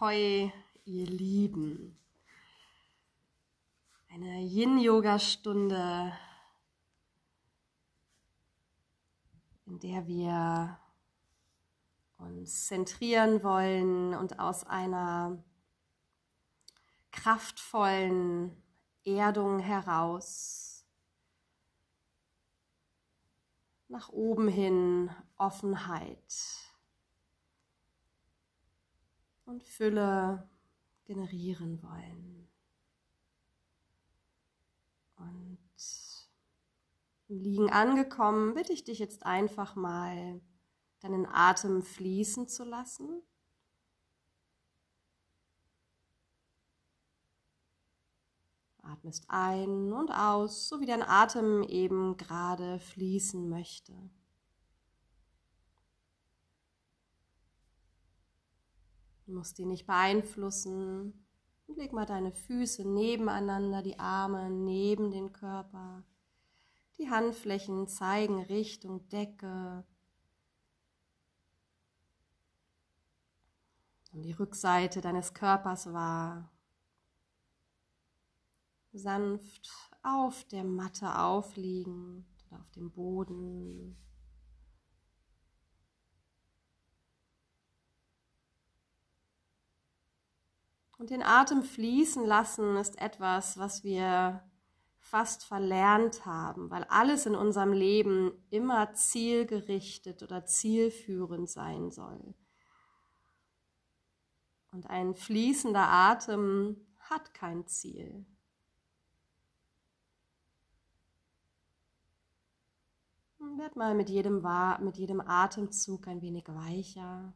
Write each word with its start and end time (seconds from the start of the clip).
Ahoi, 0.00 0.52
ihr 0.86 1.06
Lieben. 1.06 1.96
Eine 4.08 4.40
Yin-Yoga-Stunde, 4.40 6.12
in 9.66 9.78
der 9.78 10.06
wir 10.08 10.80
uns 12.18 12.66
zentrieren 12.66 13.44
wollen 13.44 14.14
und 14.14 14.40
aus 14.40 14.64
einer 14.64 15.38
kraftvollen 17.12 18.60
Erdung 19.04 19.60
heraus 19.60 20.84
nach 23.86 24.08
oben 24.08 24.48
hin 24.48 25.10
Offenheit 25.36 26.63
und 29.44 29.62
Fülle 29.62 30.48
generieren 31.04 31.82
wollen. 31.82 32.48
Und 35.16 35.58
im 37.28 37.40
Liegen 37.40 37.70
angekommen, 37.70 38.54
bitte 38.54 38.72
ich 38.72 38.84
dich 38.84 38.98
jetzt 38.98 39.24
einfach 39.24 39.76
mal, 39.76 40.40
deinen 41.00 41.26
Atem 41.26 41.82
fließen 41.82 42.48
zu 42.48 42.64
lassen. 42.64 43.22
Atmest 48.82 49.24
ein 49.28 49.92
und 49.92 50.10
aus, 50.10 50.68
so 50.68 50.80
wie 50.80 50.86
dein 50.86 51.02
Atem 51.02 51.62
eben 51.62 52.16
gerade 52.16 52.78
fließen 52.80 53.48
möchte. 53.48 53.92
Du 59.26 59.32
musst 59.32 59.58
ihn 59.58 59.68
nicht 59.68 59.86
beeinflussen. 59.86 61.24
Und 61.66 61.78
leg 61.78 61.92
mal 61.92 62.04
deine 62.04 62.32
Füße 62.32 62.86
nebeneinander, 62.86 63.82
die 63.82 63.98
Arme 63.98 64.50
neben 64.50 65.10
den 65.10 65.32
Körper. 65.32 66.04
Die 66.98 67.10
Handflächen 67.10 67.88
zeigen 67.88 68.42
Richtung 68.42 69.08
Decke. 69.08 69.84
Und 74.12 74.22
die 74.22 74.32
Rückseite 74.32 75.00
deines 75.00 75.32
Körpers 75.34 75.92
wahr. 75.92 76.52
Sanft 78.92 79.72
auf 80.02 80.44
der 80.44 80.62
Matte 80.64 81.18
aufliegend 81.18 82.26
oder 82.46 82.60
auf 82.60 82.70
dem 82.70 82.92
Boden. 82.92 83.96
Und 91.04 91.10
den 91.10 91.22
Atem 91.22 91.62
fließen 91.62 92.24
lassen 92.24 92.78
ist 92.78 92.98
etwas, 92.98 93.58
was 93.58 93.84
wir 93.84 94.42
fast 94.96 95.44
verlernt 95.44 96.24
haben, 96.24 96.70
weil 96.70 96.84
alles 96.84 97.26
in 97.26 97.34
unserem 97.34 97.74
Leben 97.74 98.32
immer 98.48 98.94
zielgerichtet 98.94 100.22
oder 100.22 100.46
zielführend 100.46 101.50
sein 101.50 101.90
soll. 101.90 102.34
Und 104.72 104.88
ein 104.88 105.14
fließender 105.14 105.86
Atem 105.86 106.86
hat 107.00 107.34
kein 107.34 107.66
Ziel. 107.66 108.24
Werd 113.58 113.76
mal 113.76 113.94
mit 113.94 114.08
jedem, 114.08 114.42
mit 114.80 114.96
jedem 114.96 115.20
Atemzug 115.20 116.08
ein 116.08 116.22
wenig 116.22 116.48
weicher. 116.48 117.34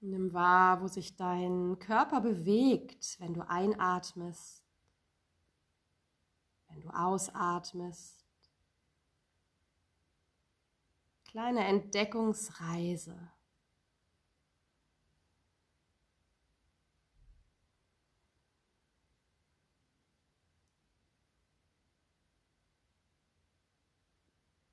Nimm 0.00 0.32
wahr, 0.32 0.80
wo 0.80 0.86
sich 0.86 1.16
dein 1.16 1.78
Körper 1.80 2.20
bewegt, 2.20 3.18
wenn 3.20 3.34
du 3.34 3.48
einatmest, 3.48 4.62
wenn 6.68 6.80
du 6.80 6.88
ausatmest. 6.90 8.24
Kleine 11.24 11.64
Entdeckungsreise. 11.66 13.32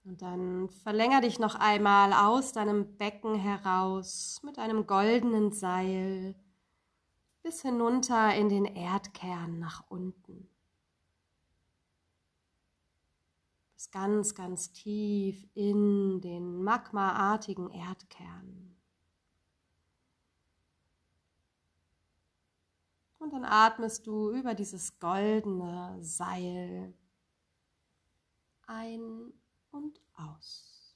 Und 0.05 0.21
dann 0.21 0.69
verlänger 0.69 1.21
dich 1.21 1.39
noch 1.39 1.55
einmal 1.55 2.13
aus 2.13 2.51
deinem 2.51 2.95
Becken 2.95 3.33
heraus 3.33 4.39
mit 4.43 4.59
einem 4.59 4.85
goldenen 4.85 5.51
Seil 5.51 6.35
bis 7.41 7.63
hinunter 7.63 8.35
in 8.35 8.47
den 8.47 8.65
Erdkern 8.65 9.57
nach 9.57 9.83
unten. 9.89 10.47
Bis 13.73 13.89
ganz, 13.89 14.35
ganz 14.35 14.71
tief 14.71 15.47
in 15.55 16.21
den 16.21 16.63
magmaartigen 16.63 17.71
Erdkern. 17.71 18.75
Und 23.17 23.33
dann 23.33 23.43
atmest 23.43 24.05
du 24.05 24.29
über 24.29 24.53
dieses 24.53 24.99
goldene 24.99 25.97
Seil 25.99 26.93
ein 28.67 29.33
und 29.75 29.99
aus. 30.15 30.95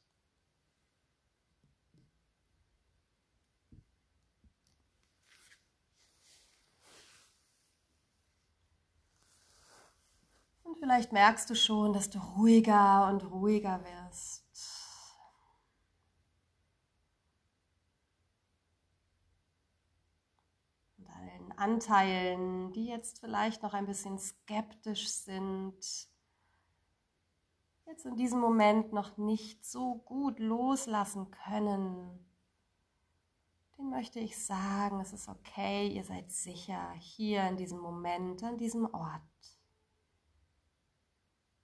Und 10.63 10.77
vielleicht 10.77 11.11
merkst 11.11 11.49
du 11.49 11.55
schon, 11.55 11.93
dass 11.93 12.09
du 12.09 12.19
ruhiger 12.19 13.07
und 13.07 13.23
ruhiger 13.31 13.83
wirst. 13.83 14.45
Und 20.97 21.07
allen 21.07 21.51
Anteilen, 21.53 22.71
die 22.71 22.85
jetzt 22.85 23.19
vielleicht 23.19 23.63
noch 23.63 23.73
ein 23.73 23.87
bisschen 23.87 24.19
skeptisch 24.19 25.09
sind, 25.09 26.09
jetzt 27.89 28.05
in 28.05 28.15
diesem 28.15 28.39
Moment 28.39 28.93
noch 28.93 29.17
nicht 29.17 29.65
so 29.65 29.95
gut 30.05 30.39
loslassen 30.39 31.31
können, 31.31 32.23
den 33.77 33.89
möchte 33.89 34.19
ich 34.19 34.37
sagen, 34.37 34.99
es 34.99 35.11
ist 35.11 35.27
okay, 35.27 35.87
ihr 35.87 36.03
seid 36.03 36.31
sicher 36.31 36.91
hier 36.99 37.47
in 37.47 37.57
diesem 37.57 37.79
Moment, 37.79 38.43
an 38.43 38.57
diesem 38.57 38.85
Ort. 38.93 39.21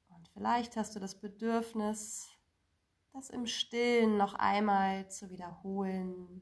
Und 0.09 0.28
vielleicht 0.30 0.75
hast 0.78 0.96
du 0.96 1.00
das 1.00 1.14
Bedürfnis, 1.14 2.28
das 3.14 3.30
im 3.30 3.46
Stillen 3.46 4.18
noch 4.18 4.34
einmal 4.34 5.09
zu 5.12 5.30
wiederholen, 5.30 6.41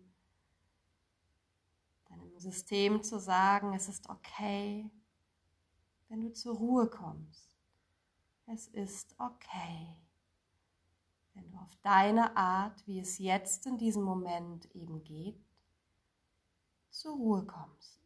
deinem 2.07 2.39
System 2.39 3.03
zu 3.03 3.19
sagen, 3.19 3.73
es 3.73 3.89
ist 3.89 4.09
okay, 4.09 4.89
wenn 6.07 6.21
du 6.21 6.31
zur 6.31 6.55
Ruhe 6.55 6.89
kommst. 6.89 7.52
Es 8.45 8.67
ist 8.67 9.15
okay, 9.19 9.95
wenn 11.33 11.49
du 11.49 11.57
auf 11.57 11.75
deine 11.81 12.35
Art, 12.35 12.85
wie 12.85 12.99
es 12.99 13.17
jetzt 13.17 13.65
in 13.65 13.77
diesem 13.77 14.03
Moment 14.03 14.65
eben 14.75 15.01
geht, 15.03 15.41
zur 16.89 17.15
Ruhe 17.15 17.45
kommst. 17.45 18.01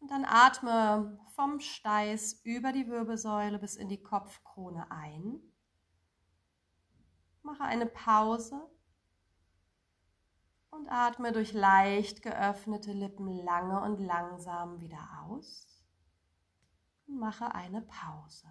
Und 0.00 0.10
dann 0.10 0.24
atme 0.24 1.20
vom 1.34 1.60
Steiß 1.60 2.40
über 2.44 2.72
die 2.72 2.88
Wirbelsäule 2.88 3.58
bis 3.58 3.76
in 3.76 3.90
die 3.90 4.02
Kopfkrone 4.02 4.90
ein. 4.90 5.38
Mache 7.42 7.64
eine 7.64 7.86
Pause 7.86 8.70
und 10.70 10.88
atme 10.90 11.32
durch 11.32 11.52
leicht 11.52 12.22
geöffnete 12.22 12.92
Lippen 12.92 13.28
lange 13.28 13.82
und 13.82 13.98
langsam 13.98 14.80
wieder 14.80 15.06
aus 15.26 15.79
mache 17.18 17.54
eine 17.54 17.82
Pause. 17.82 18.46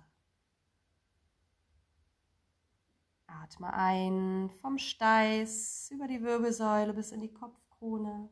Atme 3.27 3.73
ein 3.73 4.49
vom 4.61 4.77
Steiß 4.77 5.91
über 5.91 6.07
die 6.07 6.21
Wirbelsäule 6.21 6.93
bis 6.93 7.11
in 7.11 7.21
die 7.21 7.31
Kopfkrone. 7.31 8.29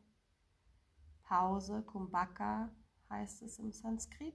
Pause, 1.22 1.82
Kumbhaka 1.82 2.70
heißt 3.10 3.42
es 3.42 3.58
im 3.58 3.72
Sanskrit. 3.72 4.34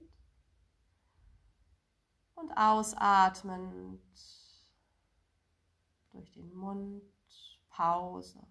Und 2.34 2.52
ausatmend 2.56 4.00
durch 6.10 6.30
den 6.32 6.54
Mund, 6.54 7.02
Pause. 7.68 8.46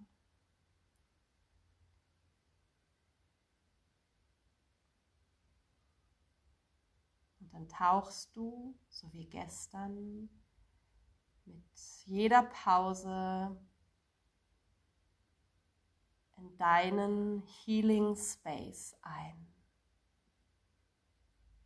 Dann 7.54 7.70
tauchst 7.70 8.36
du, 8.36 8.76
so 8.90 9.12
wie 9.14 9.28
gestern, 9.28 10.28
mit 11.46 11.64
jeder 12.06 12.44
Pause 12.44 13.56
in 16.38 16.58
deinen 16.58 17.44
Healing 17.44 18.16
Space 18.16 18.96
ein. 19.04 19.48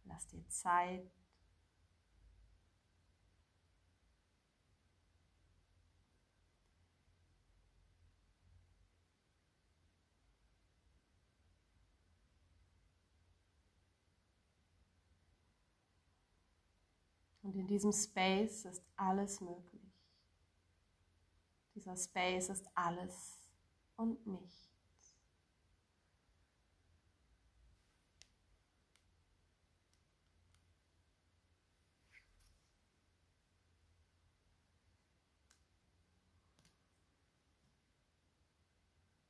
Lass 0.04 0.28
dir 0.28 0.46
Zeit. 0.50 1.10
Und 17.48 17.56
in 17.56 17.66
diesem 17.66 17.94
Space 17.94 18.66
ist 18.66 18.84
alles 18.98 19.40
möglich. 19.40 19.82
Dieser 21.74 21.96
Space 21.96 22.50
ist 22.50 22.68
alles 22.76 23.40
und 23.96 24.28
nichts. 24.28 25.16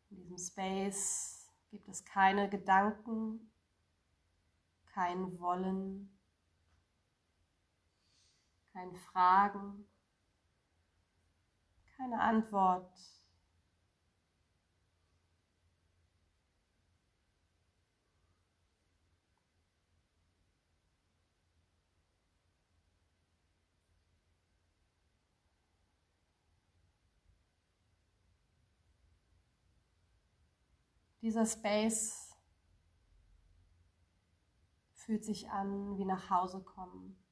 In 0.09 0.17
diesem 0.17 0.39
Space 0.39 1.51
gibt 1.69 1.87
es 1.87 2.03
keine 2.03 2.49
Gedanken, 2.49 3.51
kein 4.87 5.39
Wollen, 5.39 6.16
keine 8.77 8.93
Fragen, 8.93 9.87
keine 11.97 12.21
Antwort. 12.21 12.91
Dieser 31.23 31.47
Space 31.47 32.31
fühlt 34.93 35.25
sich 35.25 35.49
an 35.49 35.97
wie 35.97 36.05
nach 36.05 36.29
Hause 36.29 36.61
kommen. 36.61 37.26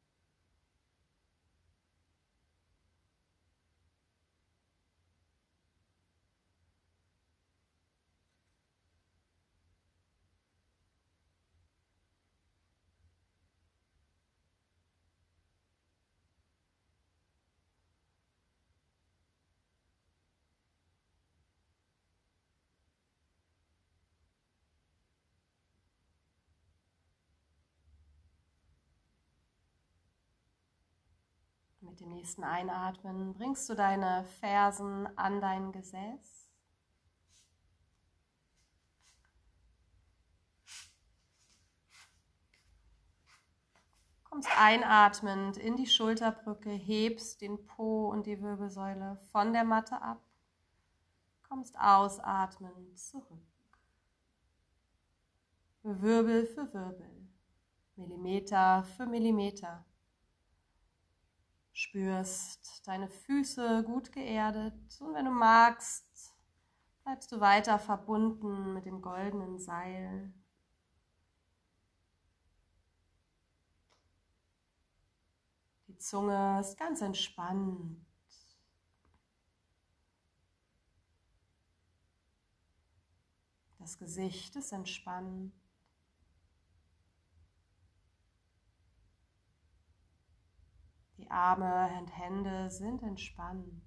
Mit 31.95 32.01
dem 32.01 32.09
nächsten 32.09 32.43
Einatmen 32.43 33.33
bringst 33.35 33.69
du 33.69 33.73
deine 33.73 34.25
Fersen 34.41 35.07
an 35.17 35.39
dein 35.39 35.71
Gesäß. 35.71 36.49
Kommst 44.25 44.49
einatmend 44.59 45.55
in 45.55 45.77
die 45.77 45.87
Schulterbrücke, 45.87 46.69
hebst 46.69 47.39
den 47.39 47.65
Po 47.65 48.09
und 48.09 48.25
die 48.25 48.41
Wirbelsäule 48.41 49.15
von 49.31 49.53
der 49.53 49.63
Matte 49.63 50.01
ab. 50.01 50.21
Kommst 51.47 51.79
ausatmend 51.79 52.99
zurück. 52.99 53.47
Wirbel 55.81 56.45
für 56.45 56.73
Wirbel, 56.73 57.29
Millimeter 57.95 58.83
für 58.83 59.05
Millimeter 59.05 59.85
spürst 61.75 62.87
deine 62.87 63.09
Füße 63.09 63.83
gut 63.83 64.13
geerdet 64.13 64.73
und 65.01 65.13
wenn 65.13 65.25
du 65.25 65.31
magst, 65.31 66.33
bleibst 67.03 67.31
du 67.33 67.41
weiter 67.41 67.77
verbunden 67.79 68.73
mit 68.73 68.85
dem 68.85 69.01
goldenen 69.01 69.59
Seil. 69.59 70.33
Die 75.89 75.97
Zunge 75.97 76.61
ist 76.61 76.77
ganz 76.77 77.01
entspannt. 77.01 78.05
Das 83.79 83.97
Gesicht 83.97 84.55
ist 84.55 84.71
entspannt. 84.71 85.53
Die 91.17 91.31
Arme 91.31 91.89
und 91.99 92.07
Hände 92.17 92.69
sind 92.69 93.01
entspannt. 93.03 93.81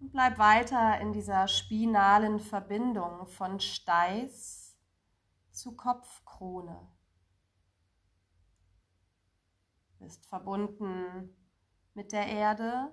Und 0.00 0.10
bleib 0.10 0.38
weiter 0.38 1.00
in 1.00 1.12
dieser 1.12 1.46
spinalen 1.48 2.40
Verbindung 2.40 3.26
von 3.26 3.60
Steiß 3.60 4.76
zu 5.50 5.76
Kopfkrone. 5.76 6.88
Bist 9.98 10.26
verbunden 10.26 11.36
mit 11.94 12.10
der 12.10 12.26
Erde 12.26 12.92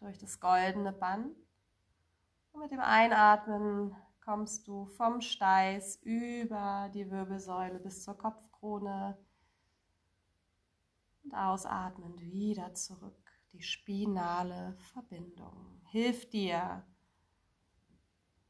durch 0.00 0.18
das 0.18 0.40
goldene 0.40 0.92
Band. 0.92 1.36
Und 2.50 2.60
mit 2.62 2.72
dem 2.72 2.80
Einatmen 2.80 3.94
kommst 4.26 4.66
du 4.66 4.86
vom 4.86 5.20
Steiß 5.20 6.00
über 6.02 6.90
die 6.92 7.08
Wirbelsäule 7.12 7.78
bis 7.78 8.02
zur 8.02 8.18
Kopfkrone 8.18 9.16
und 11.22 11.32
ausatmend 11.32 12.20
wieder 12.20 12.74
zurück. 12.74 13.30
Die 13.52 13.62
spinale 13.62 14.76
Verbindung 14.92 15.80
hilft 15.90 16.32
dir, 16.32 16.84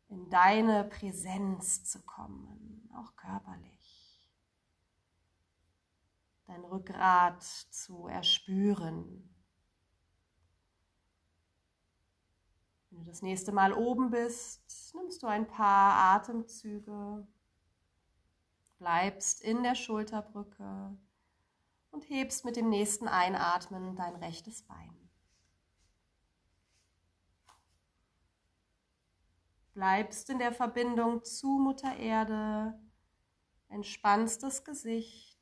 in 0.09 0.31
deine 0.31 0.85
Präsenz 0.85 1.85
zu 1.85 2.03
kommen, 2.07 2.89
auch 2.97 3.15
körperlich. 3.15 4.27
Dein 6.47 6.65
Rückgrat 6.65 7.43
zu 7.43 8.07
erspüren. 8.07 9.36
Wenn 12.97 13.05
du 13.05 13.11
das 13.11 13.21
nächste 13.21 13.53
Mal 13.53 13.75
oben 13.75 14.09
bist, 14.09 14.95
nimmst 14.95 15.23
du 15.23 15.27
ein 15.27 15.47
paar 15.47 16.15
Atemzüge, 16.15 17.29
bleibst 18.79 19.43
in 19.43 19.63
der 19.63 19.75
Schulterbrücke 19.75 20.97
und 21.91 22.09
hebst 22.09 22.47
mit 22.47 22.57
dem 22.57 22.71
nächsten 22.71 23.07
Einatmen 23.07 23.97
dein 23.97 24.17
rechtes 24.17 24.63
Bein. 24.63 24.97
Bleibst 29.75 30.31
in 30.31 30.39
der 30.39 30.53
Verbindung 30.53 31.23
zu 31.23 31.59
Mutter 31.59 31.99
Erde, 31.99 32.81
entspannst 33.69 34.43
das 34.43 34.65
Gesicht 34.65 35.36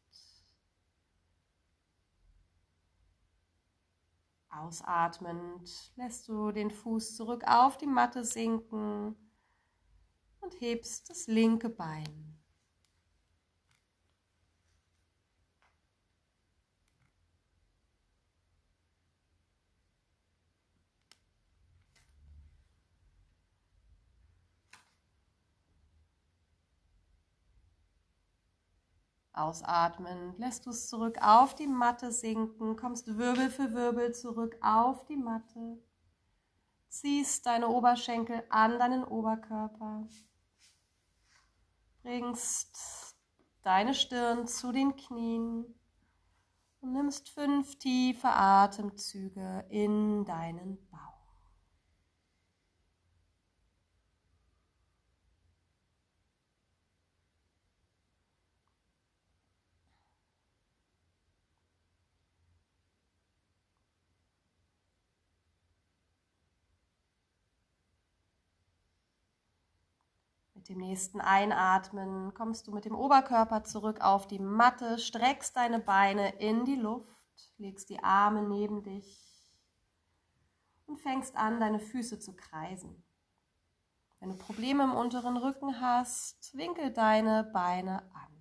Ausatmend 4.56 5.92
lässt 5.96 6.28
du 6.28 6.52
den 6.52 6.70
Fuß 6.70 7.16
zurück 7.16 7.44
auf 7.46 7.76
die 7.76 7.86
Matte 7.86 8.24
sinken 8.24 9.16
und 10.40 10.60
hebst 10.60 11.10
das 11.10 11.26
linke 11.26 11.68
Bein. 11.68 12.38
Ausatmen. 29.34 30.34
Lässt 30.38 30.66
du 30.66 30.70
es 30.70 30.88
zurück 30.88 31.18
auf 31.20 31.54
die 31.54 31.66
Matte 31.66 32.12
sinken, 32.12 32.76
kommst 32.76 33.18
Wirbel 33.18 33.50
für 33.50 33.72
Wirbel 33.72 34.14
zurück 34.14 34.56
auf 34.62 35.04
die 35.04 35.16
Matte, 35.16 35.78
ziehst 36.88 37.44
deine 37.46 37.68
Oberschenkel 37.68 38.44
an 38.48 38.78
deinen 38.78 39.04
Oberkörper, 39.04 40.06
Bringst 42.04 43.16
deine 43.62 43.94
Stirn 43.94 44.46
zu 44.46 44.72
den 44.72 44.94
Knien. 44.94 45.64
Und 46.82 46.92
nimmst 46.92 47.30
fünf 47.30 47.78
tiefe 47.78 48.28
Atemzüge 48.28 49.64
in 49.70 50.26
deinen 50.26 50.76
Bauch. 50.90 51.14
Mit 70.52 70.62
dem 70.74 70.80
nächsten 70.80 71.20
Einatmen 71.20 72.34
kommst 72.34 72.66
du 72.66 72.72
mit 72.72 72.84
dem 72.84 72.96
Oberkörper 72.96 73.64
zurück 73.64 74.00
auf 74.00 74.26
die 74.26 74.40
Matte, 74.40 74.98
streckst 74.98 75.56
deine 75.56 75.78
Beine 75.78 76.36
in 76.40 76.64
die 76.64 76.74
Luft, 76.74 77.08
legst 77.58 77.90
die 77.90 78.02
Arme 78.02 78.42
neben 78.42 78.82
dich 78.82 79.52
und 80.86 80.98
fängst 80.98 81.36
an, 81.36 81.60
deine 81.60 81.78
Füße 81.78 82.18
zu 82.18 82.34
kreisen. 82.34 83.04
Wenn 84.18 84.30
du 84.30 84.36
Probleme 84.36 84.84
im 84.84 84.94
unteren 84.94 85.36
Rücken 85.36 85.80
hast, 85.80 86.56
winkel 86.56 86.92
deine 86.92 87.44
Beine 87.44 88.02
an. 88.12 88.33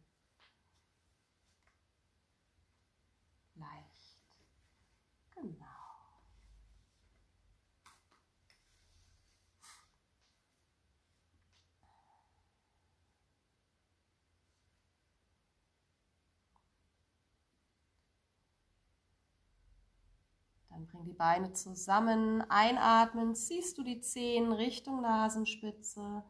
Dann 20.83 20.87
bring 20.87 21.05
die 21.05 21.13
Beine 21.13 21.53
zusammen. 21.53 22.43
Einatmen, 22.49 23.35
ziehst 23.35 23.77
du 23.77 23.83
die 23.83 24.01
Zehen 24.01 24.51
Richtung 24.51 25.01
Nasenspitze. 25.01 26.23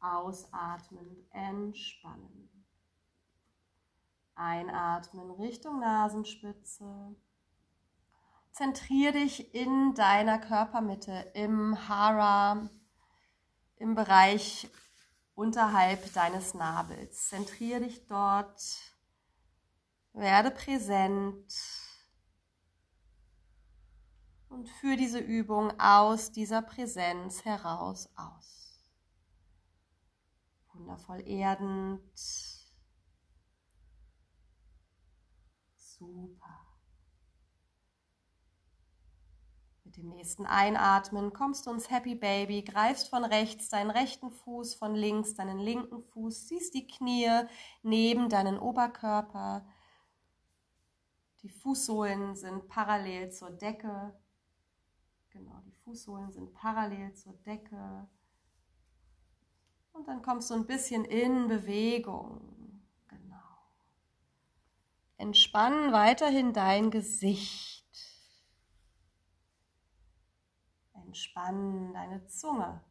Ausatmen, 0.00 1.24
entspannen. 1.30 2.50
Einatmen 4.34 5.30
Richtung 5.30 5.78
Nasenspitze. 5.78 7.14
Zentrier 8.50 9.12
dich 9.12 9.54
in 9.54 9.94
deiner 9.94 10.38
Körpermitte, 10.38 11.30
im 11.34 11.88
Hara, 11.88 12.68
im 13.76 13.94
Bereich 13.94 14.68
unterhalb 15.34 16.12
deines 16.12 16.54
Nabels. 16.54 17.28
Zentrier 17.28 17.80
dich 17.80 18.06
dort. 18.06 18.62
Werde 20.12 20.50
präsent 20.50 21.52
und 24.48 24.68
führe 24.68 24.96
diese 24.96 25.18
Übung 25.18 25.78
aus 25.80 26.32
dieser 26.32 26.62
Präsenz 26.62 27.44
heraus 27.44 28.08
aus. 28.16 28.84
Wundervoll 30.72 31.26
erdend. 31.26 32.00
Super. 35.74 36.66
Mit 39.84 39.96
dem 39.96 40.08
nächsten 40.08 40.44
Einatmen 40.44 41.32
kommst 41.32 41.66
du 41.66 41.70
ins 41.70 41.90
Happy 41.90 42.14
Baby, 42.14 42.62
greifst 42.62 43.08
von 43.08 43.24
rechts 43.24 43.70
deinen 43.70 43.90
rechten 43.90 44.30
Fuß, 44.30 44.74
von 44.74 44.94
links 44.94 45.34
deinen 45.34 45.58
linken 45.58 46.02
Fuß, 46.02 46.48
ziehst 46.48 46.74
die 46.74 46.86
Knie 46.86 47.30
neben 47.82 48.28
deinen 48.28 48.58
Oberkörper. 48.58 49.66
Die 51.42 51.48
Fußsohlen 51.48 52.36
sind 52.36 52.68
parallel 52.68 53.30
zur 53.30 53.50
Decke. 53.50 54.12
Genau, 55.36 55.60
die 55.66 55.72
Fußsohlen 55.84 56.32
sind 56.32 56.54
parallel 56.54 57.12
zur 57.12 57.34
Decke. 57.34 58.08
Und 59.92 60.08
dann 60.08 60.22
kommst 60.22 60.48
du 60.48 60.54
ein 60.54 60.66
bisschen 60.66 61.04
in 61.04 61.46
Bewegung. 61.46 62.86
Genau. 63.08 63.36
Entspann 65.18 65.92
weiterhin 65.92 66.54
dein 66.54 66.90
Gesicht. 66.90 67.84
Entspann 70.94 71.92
deine 71.92 72.26
Zunge. 72.28 72.82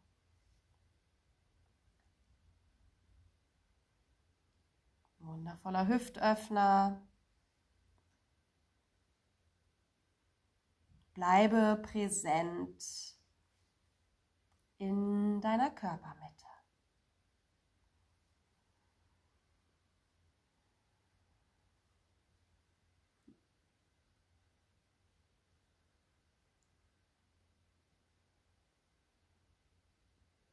Wundervoller 5.18 5.88
Hüftöffner. 5.88 7.02
Bleibe 11.16 11.82
präsent 11.82 13.16
in 14.78 15.40
deiner 15.40 15.70
Körpermitte. 15.70 16.46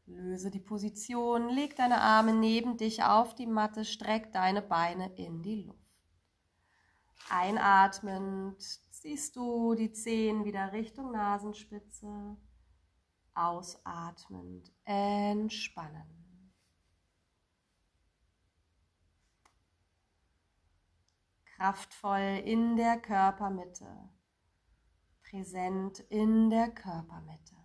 Löse 0.06 0.52
die 0.52 0.60
Position, 0.60 1.48
leg 1.48 1.74
deine 1.74 2.00
Arme 2.00 2.34
neben 2.34 2.76
dich 2.76 3.02
auf 3.02 3.34
die 3.34 3.48
Matte, 3.48 3.84
streck 3.84 4.30
deine 4.32 4.62
Beine 4.62 5.12
in 5.16 5.42
die 5.42 5.62
Luft. 5.62 5.78
Einatmend 7.30 8.81
ziehst 9.02 9.34
du 9.34 9.74
die 9.74 9.90
Zehen 9.90 10.44
wieder 10.44 10.72
Richtung 10.72 11.10
Nasenspitze. 11.10 12.36
Ausatmend 13.34 14.72
entspannen. 14.84 16.54
Kraftvoll 21.44 22.42
in 22.44 22.76
der 22.76 23.00
Körpermitte. 23.00 24.08
Präsent 25.24 25.98
in 26.08 26.48
der 26.48 26.70
Körpermitte. 26.70 27.56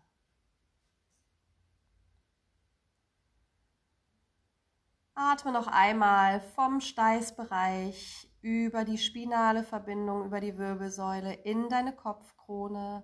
Atme 5.14 5.52
noch 5.52 5.68
einmal 5.68 6.42
vom 6.42 6.82
Steißbereich 6.82 8.28
über 8.48 8.86
die 8.86 8.98
spinale 8.98 9.62
Verbindung, 9.62 10.26
über 10.26 10.40
die 10.40 10.58
Wirbelsäule 10.58 11.34
in 11.34 11.68
deine 11.68 11.94
Kopfkrone. 11.94 13.04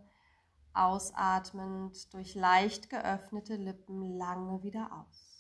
Ausatmend 0.74 2.14
durch 2.14 2.34
leicht 2.34 2.90
geöffnete 2.90 3.58
Lippen 3.58 4.18
lange 4.18 4.64
wieder 4.64 4.90
aus. 4.92 5.33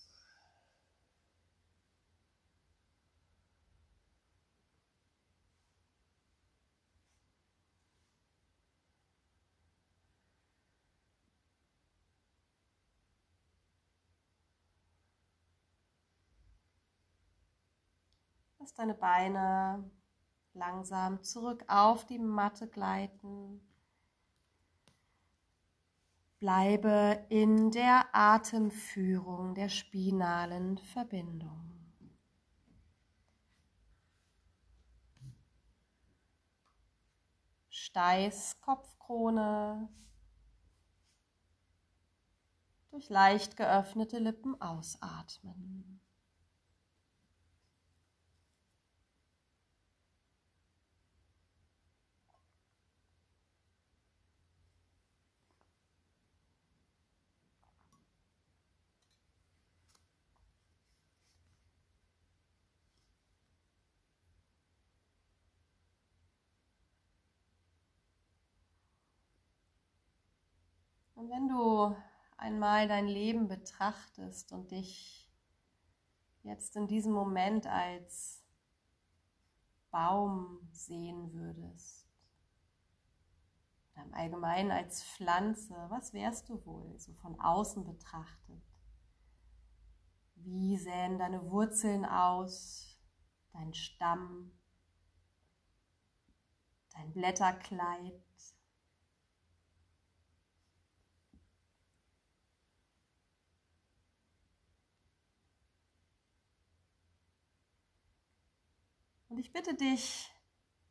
Lass 18.73 18.87
deine 18.87 18.95
Beine 18.95 19.91
langsam 20.55 21.21
zurück 21.21 21.63
auf 21.67 22.07
die 22.07 22.17
Matte 22.17 22.67
gleiten. 22.67 23.61
Bleibe 26.39 27.23
in 27.29 27.69
der 27.69 28.07
Atemführung 28.13 29.53
der 29.53 29.69
spinalen 29.69 30.79
Verbindung. 30.79 31.69
Steiß 37.69 38.59
Kopfkrone 38.59 39.87
durch 42.89 43.07
leicht 43.09 43.55
geöffnete 43.55 44.17
Lippen 44.17 44.59
ausatmen. 44.59 46.02
Und 71.23 71.29
wenn 71.29 71.47
du 71.47 71.95
einmal 72.35 72.89
dein 72.89 73.07
Leben 73.07 73.47
betrachtest 73.47 74.51
und 74.51 74.71
dich 74.71 75.31
jetzt 76.41 76.75
in 76.75 76.85
diesem 76.85 77.13
Moment 77.13 77.65
als 77.65 78.43
Baum 79.89 80.67
sehen 80.73 81.31
würdest, 81.31 82.09
im 83.95 84.13
Allgemeinen 84.13 84.71
als 84.71 85.01
Pflanze, 85.01 85.73
was 85.87 86.11
wärst 86.11 86.49
du 86.49 86.65
wohl 86.65 86.99
so 86.99 87.13
von 87.13 87.39
außen 87.39 87.85
betrachtet? 87.85 88.61
Wie 90.35 90.77
sähen 90.77 91.19
deine 91.19 91.49
Wurzeln 91.49 92.03
aus, 92.03 92.99
dein 93.53 93.73
Stamm, 93.73 94.51
dein 96.89 97.13
Blätterkleid? 97.13 98.21
Und 109.33 109.39
ich 109.39 109.51
bitte 109.51 109.73
dich, 109.73 110.31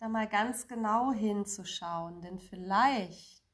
da 0.00 0.08
mal 0.08 0.28
ganz 0.28 0.66
genau 0.66 1.12
hinzuschauen, 1.12 2.20
denn 2.22 2.40
vielleicht 2.40 3.44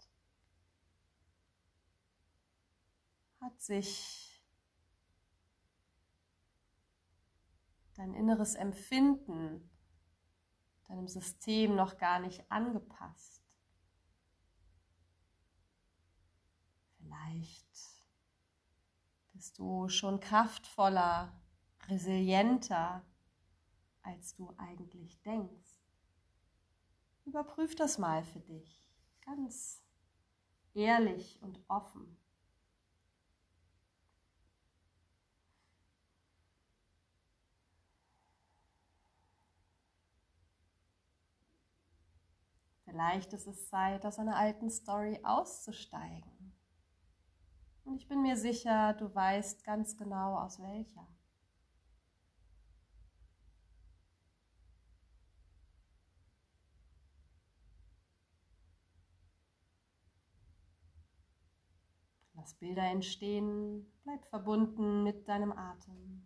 hat 3.39 3.61
sich 3.61 4.43
dein 7.97 8.15
inneres 8.15 8.55
Empfinden 8.55 9.69
deinem 10.85 11.07
System 11.07 11.77
noch 11.77 11.99
gar 11.99 12.19
nicht 12.19 12.51
angepasst. 12.51 13.43
Vielleicht 16.97 17.77
bist 19.35 19.59
du 19.59 19.91
schon 19.91 20.19
kraftvoller, 20.19 21.39
resilienter, 21.89 23.05
als 24.09 24.35
du 24.35 24.55
eigentlich 24.57 25.21
denkst. 25.23 25.83
Überprüf 27.27 27.77
das 27.77 27.99
mal 27.99 28.25
für 28.25 28.41
dich, 28.41 28.83
ganz 29.21 29.83
ehrlich 30.73 31.39
und 31.43 31.61
offen. 31.69 32.17
Vielleicht 42.85 43.35
ist 43.35 43.47
es 43.47 43.69
Zeit, 43.69 44.07
aus 44.07 44.19
einer 44.19 44.37
alten 44.37 44.71
Story 44.71 45.21
auszusteigen. 45.23 46.57
Und 47.85 47.97
ich 47.97 48.09
bin 48.09 48.23
mir 48.23 48.39
sicher, 48.39 48.95
du 48.95 49.15
weißt 49.15 49.65
ganz 49.65 49.99
genau, 49.99 50.39
aus 50.39 50.59
welcher. 50.61 51.07
Lass 62.49 62.55
Bilder 62.55 62.85
entstehen, 62.85 63.85
bleib 64.05 64.25
verbunden 64.25 65.03
mit 65.03 65.29
deinem 65.29 65.53
Atem. 65.53 66.23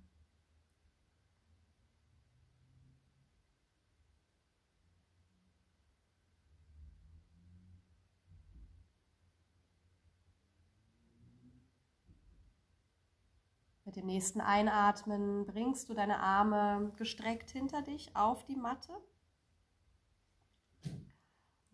Mit 13.84 13.96
dem 13.96 14.06
nächsten 14.06 14.40
Einatmen 14.40 15.44
bringst 15.44 15.88
du 15.88 15.94
deine 15.94 16.20
Arme 16.20 16.92
gestreckt 16.98 17.50
hinter 17.50 17.82
dich 17.82 18.14
auf 18.14 18.44
die 18.44 18.54
Matte 18.54 18.92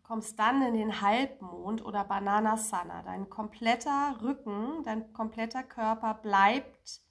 kommst 0.09 0.39
dann 0.39 0.63
in 0.63 0.73
den 0.73 1.03
Halbmond 1.03 1.85
oder 1.85 2.03
Bananasana. 2.03 3.03
Dein 3.03 3.29
kompletter 3.29 4.19
Rücken, 4.23 4.83
dein 4.83 5.13
kompletter 5.13 5.63
Körper 5.63 6.15
bleibt 6.15 7.03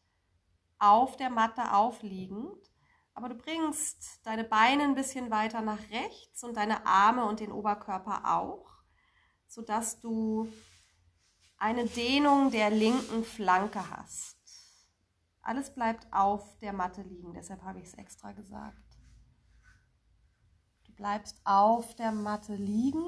auf 0.80 1.16
der 1.16 1.30
Matte 1.30 1.74
aufliegend, 1.74 2.58
aber 3.14 3.30
du 3.30 3.36
bringst 3.36 4.26
deine 4.26 4.44
Beine 4.44 4.84
ein 4.84 4.96
bisschen 4.96 5.30
weiter 5.30 5.62
nach 5.62 5.80
rechts 5.92 6.44
und 6.44 6.58
deine 6.58 6.88
Arme 6.88 7.26
und 7.26 7.40
den 7.40 7.52
Oberkörper 7.52 8.36
auch, 8.36 8.68
sodass 9.48 10.00
du 10.00 10.52
eine 11.60 11.86
Dehnung 11.86 12.50
der 12.50 12.72
linken 12.72 13.24
Flanke 13.24 13.92
hast. 13.92 14.38
Alles 15.44 15.72
bleibt 15.72 16.12
auf 16.12 16.58
der 16.60 16.74
Matte 16.74 17.04
liegen, 17.04 17.36
deshalb 17.36 17.62
habe 17.62 17.78
ich 17.78 17.86
es 17.86 17.94
extra 17.94 18.32
gesagt 18.32 18.87
bleibst 20.98 21.40
auf 21.46 21.96
der 21.96 22.12
Matte 22.12 22.56
liegen. 22.56 23.06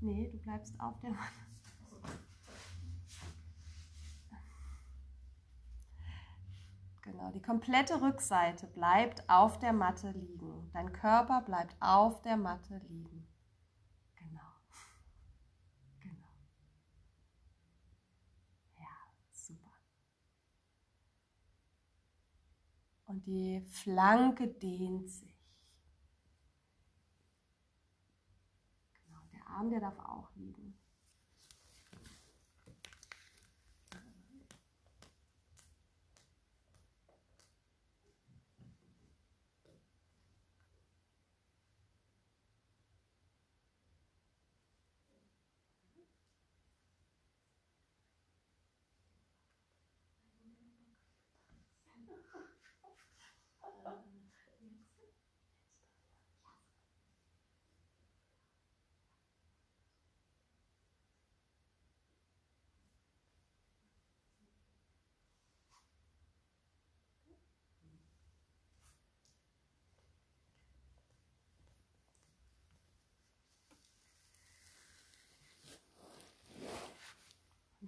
Nee, 0.00 0.28
du 0.30 0.38
bleibst 0.38 0.78
auf 0.78 1.00
der 1.00 1.10
Matte. 1.10 1.44
Genau, 7.02 7.30
die 7.30 7.42
komplette 7.42 8.00
Rückseite 8.00 8.66
bleibt 8.66 9.28
auf 9.28 9.58
der 9.58 9.72
Matte 9.72 10.10
liegen. 10.10 10.70
Dein 10.72 10.92
Körper 10.92 11.42
bleibt 11.42 11.76
auf 11.80 12.22
der 12.22 12.36
Matte 12.36 12.78
liegen. 12.88 13.26
Genau. 14.16 14.40
Genau. 16.00 16.28
Ja, 18.78 18.86
super. 19.32 19.72
Und 23.06 23.26
die 23.26 23.60
Flanke 23.60 24.48
dehnt 24.48 25.10
sich. 25.10 25.33
Arm, 29.54 29.70
der 29.70 29.80
darf 29.80 29.98
auch 30.00 30.28
liegen. 30.34 30.74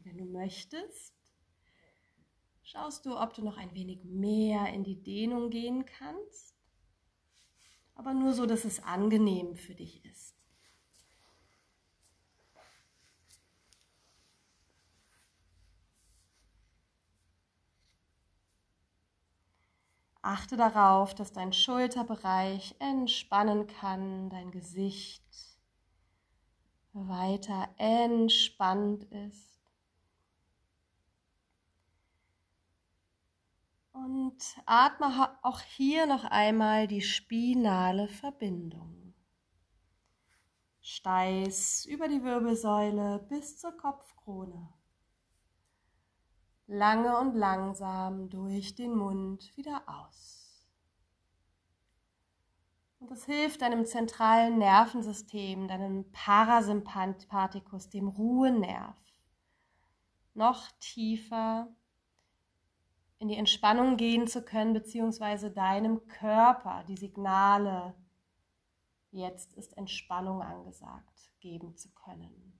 Wenn 0.04 0.18
du 0.18 0.24
möchtest, 0.46 1.12
schaust 2.62 3.04
du, 3.04 3.18
ob 3.20 3.34
du 3.34 3.42
noch 3.42 3.56
ein 3.56 3.74
wenig 3.74 4.04
mehr 4.04 4.72
in 4.72 4.84
die 4.84 5.02
Dehnung 5.02 5.50
gehen 5.50 5.84
kannst, 5.84 6.54
aber 7.96 8.14
nur 8.14 8.32
so, 8.32 8.46
dass 8.46 8.64
es 8.64 8.80
angenehm 8.80 9.56
für 9.56 9.74
dich 9.74 10.04
ist. 10.04 10.36
Achte 20.22 20.56
darauf, 20.56 21.12
dass 21.14 21.32
dein 21.32 21.52
Schulterbereich 21.52 22.76
entspannen 22.78 23.66
kann, 23.66 24.30
dein 24.30 24.52
Gesicht 24.52 25.24
weiter 26.92 27.68
entspannt 27.78 29.04
ist. 29.04 29.55
Und 34.04 34.36
atme 34.66 35.38
auch 35.42 35.60
hier 35.60 36.04
noch 36.04 36.24
einmal 36.24 36.86
die 36.86 37.00
spinale 37.00 38.08
Verbindung. 38.08 39.14
Steiß 40.82 41.86
über 41.86 42.06
die 42.06 42.22
Wirbelsäule 42.22 43.24
bis 43.30 43.58
zur 43.58 43.74
Kopfkrone. 43.74 44.68
Lange 46.66 47.18
und 47.18 47.34
langsam 47.36 48.28
durch 48.28 48.74
den 48.74 48.94
Mund 48.94 49.56
wieder 49.56 49.82
aus. 49.86 50.66
Und 52.98 53.10
das 53.10 53.24
hilft 53.24 53.62
deinem 53.62 53.86
zentralen 53.86 54.58
Nervensystem, 54.58 55.68
deinem 55.68 56.12
Parasympathikus, 56.12 57.88
dem 57.88 58.08
Ruhenerv, 58.08 58.98
noch 60.34 60.70
tiefer 60.80 61.74
in 63.18 63.28
die 63.28 63.36
Entspannung 63.36 63.96
gehen 63.96 64.26
zu 64.26 64.42
können, 64.42 64.72
beziehungsweise 64.74 65.50
deinem 65.50 66.06
Körper 66.08 66.84
die 66.86 66.96
Signale, 66.96 67.94
jetzt 69.10 69.54
ist 69.54 69.76
Entspannung 69.76 70.42
angesagt, 70.42 71.32
geben 71.40 71.76
zu 71.76 71.90
können. 71.92 72.52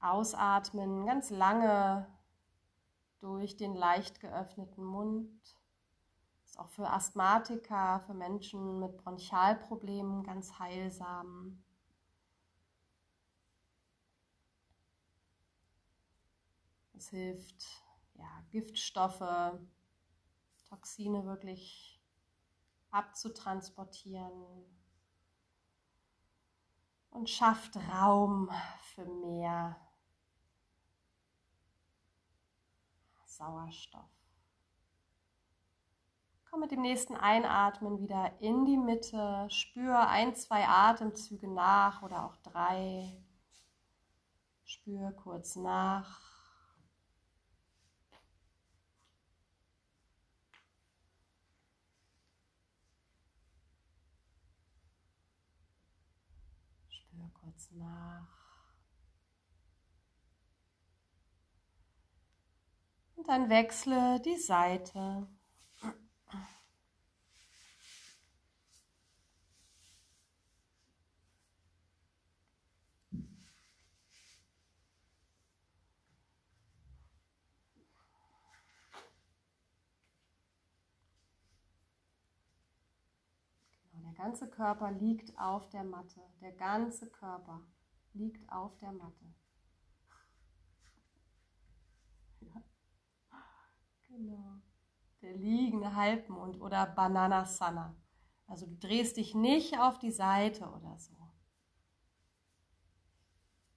Ausatmen 0.00 1.06
ganz 1.06 1.30
lange 1.30 2.11
durch 3.22 3.56
den 3.56 3.74
leicht 3.74 4.20
geöffneten 4.20 4.84
Mund. 4.84 5.30
Ist 6.44 6.58
auch 6.58 6.68
für 6.68 6.90
Asthmatiker, 6.90 8.00
für 8.00 8.14
Menschen 8.14 8.80
mit 8.80 8.96
Bronchialproblemen 8.98 10.24
ganz 10.24 10.58
heilsam. 10.58 11.62
Es 16.94 17.08
hilft, 17.10 17.64
ja, 18.14 18.44
Giftstoffe, 18.50 19.58
Toxine 20.68 21.24
wirklich 21.24 22.00
abzutransportieren 22.90 24.44
und 27.10 27.30
schafft 27.30 27.76
Raum 27.76 28.50
für 28.94 29.04
mehr 29.04 29.76
Sauerstoff. 33.42 34.08
Komm 36.48 36.60
mit 36.60 36.70
dem 36.70 36.82
nächsten 36.82 37.16
Einatmen 37.16 37.98
wieder 37.98 38.40
in 38.40 38.64
die 38.66 38.76
Mitte. 38.76 39.48
Spür 39.50 40.06
ein, 40.08 40.36
zwei 40.36 40.68
Atemzüge 40.68 41.48
nach 41.48 42.02
oder 42.02 42.24
auch 42.24 42.36
drei. 42.36 43.20
Spür 44.64 45.10
kurz 45.12 45.56
nach. 45.56 46.20
Spür 56.88 57.28
kurz 57.40 57.72
nach. 57.72 58.21
Und 63.22 63.28
dann 63.28 63.50
wechsle 63.50 64.20
die 64.24 64.36
Seite. 64.36 65.28
Genau, 83.92 84.02
der 84.04 84.14
ganze 84.14 84.50
Körper 84.50 84.90
liegt 84.90 85.38
auf 85.38 85.68
der 85.68 85.84
Matte. 85.84 86.20
Der 86.40 86.50
ganze 86.50 87.08
Körper 87.08 87.60
liegt 88.14 88.50
auf 88.50 88.76
der 88.78 88.90
Matte. 88.90 89.32
Genau. 94.12 94.60
Der 95.22 95.34
liegende 95.36 95.94
Halbmond 95.96 96.60
oder 96.60 96.86
Bananasana. 96.86 97.96
Also 98.46 98.66
du 98.66 98.76
drehst 98.76 99.16
dich 99.16 99.34
nicht 99.34 99.78
auf 99.80 99.98
die 99.98 100.12
Seite 100.12 100.66
oder 100.68 100.98
so. 100.98 101.14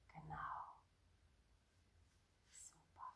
Genau. 0.08 0.82
Super. 2.52 3.14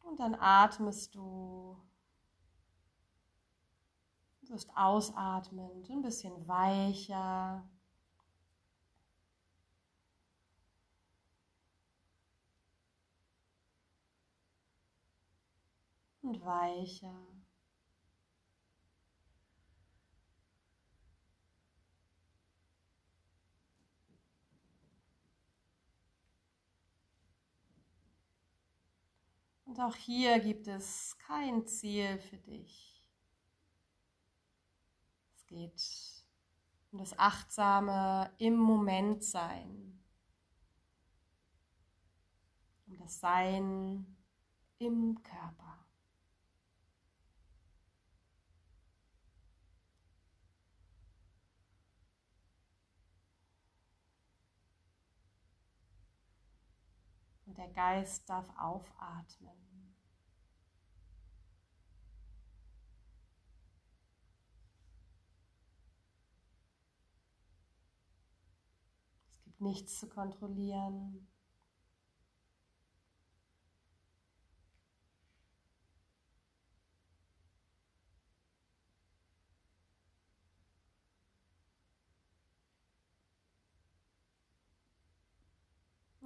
Und 0.00 0.18
dann 0.18 0.34
atmest 0.34 1.14
du 1.14 1.76
Du 4.42 4.54
wirst 4.54 4.70
ausatmend, 4.74 5.90
ein 5.90 6.00
bisschen 6.00 6.48
weicher, 6.48 7.68
und 16.28 16.44
weicher. 16.44 17.26
Und 29.64 29.80
auch 29.80 29.94
hier 29.94 30.38
gibt 30.40 30.66
es 30.66 31.16
kein 31.18 31.66
Ziel 31.66 32.18
für 32.18 32.38
dich. 32.38 33.02
Es 35.34 35.46
geht 35.46 35.82
um 36.90 36.98
das 36.98 37.18
achtsame 37.18 38.34
im 38.38 38.56
Moment 38.56 39.24
sein, 39.24 40.02
um 42.86 42.98
das 42.98 43.20
Sein 43.20 44.16
im 44.78 45.22
Körper. 45.22 45.67
Der 57.58 57.68
Geist 57.68 58.28
darf 58.30 58.48
aufatmen. 58.56 59.96
Es 69.34 69.42
gibt 69.44 69.60
nichts 69.60 69.98
zu 69.98 70.08
kontrollieren. 70.08 71.26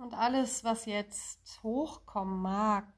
Und 0.02 0.14
alles, 0.14 0.64
was 0.64 0.86
jetzt 0.86 1.62
hochkommen 1.62 2.42
mag, 2.42 2.92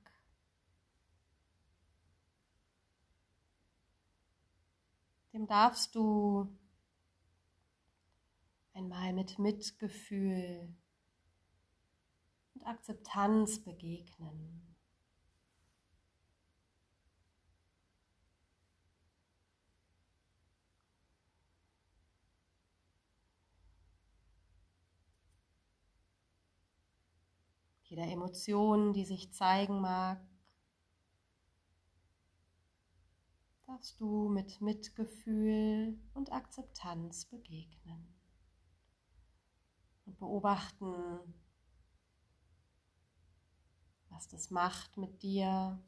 dem 5.35 5.47
darfst 5.47 5.95
du 5.95 6.49
einmal 8.73 9.12
mit 9.12 9.38
Mitgefühl 9.38 10.75
und 12.55 12.62
Akzeptanz 12.67 13.62
begegnen. 13.62 14.73
Jeder 27.94 28.11
Emotion, 28.11 28.92
die 28.92 29.04
sich 29.04 29.33
zeigen 29.33 29.80
mag, 29.80 30.20
darfst 33.68 34.00
du 34.00 34.28
mit 34.28 34.61
Mitgefühl 34.61 35.96
und 36.12 36.33
Akzeptanz 36.33 37.26
begegnen 37.26 38.12
und 40.07 40.18
beobachten, 40.18 40.90
was 44.09 44.26
das 44.26 44.50
macht 44.50 44.96
mit 44.96 45.22
dir, 45.22 45.80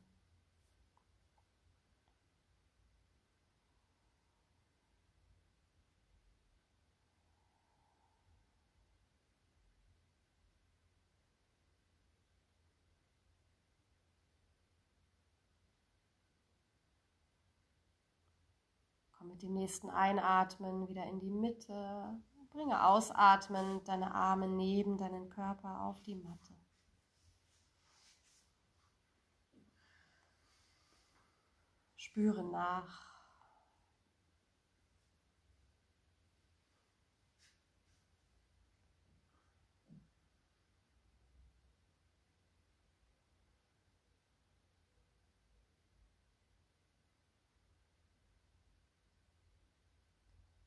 mit 19.37 19.43
dem 19.43 19.53
nächsten 19.53 19.91
Einatmen 19.91 20.89
wieder 20.89 21.05
in 21.05 21.19
die 21.19 21.29
Mitte. 21.29 22.19
Bringe 22.49 22.87
ausatmend 22.87 23.87
deine 23.87 24.15
Arme 24.15 24.49
neben 24.49 24.97
deinen 24.97 25.29
Körper 25.29 25.83
auf 25.83 26.01
die 26.01 26.15
Matte. 26.15 26.55
Spüre 31.97 32.43
nach. 32.45 33.16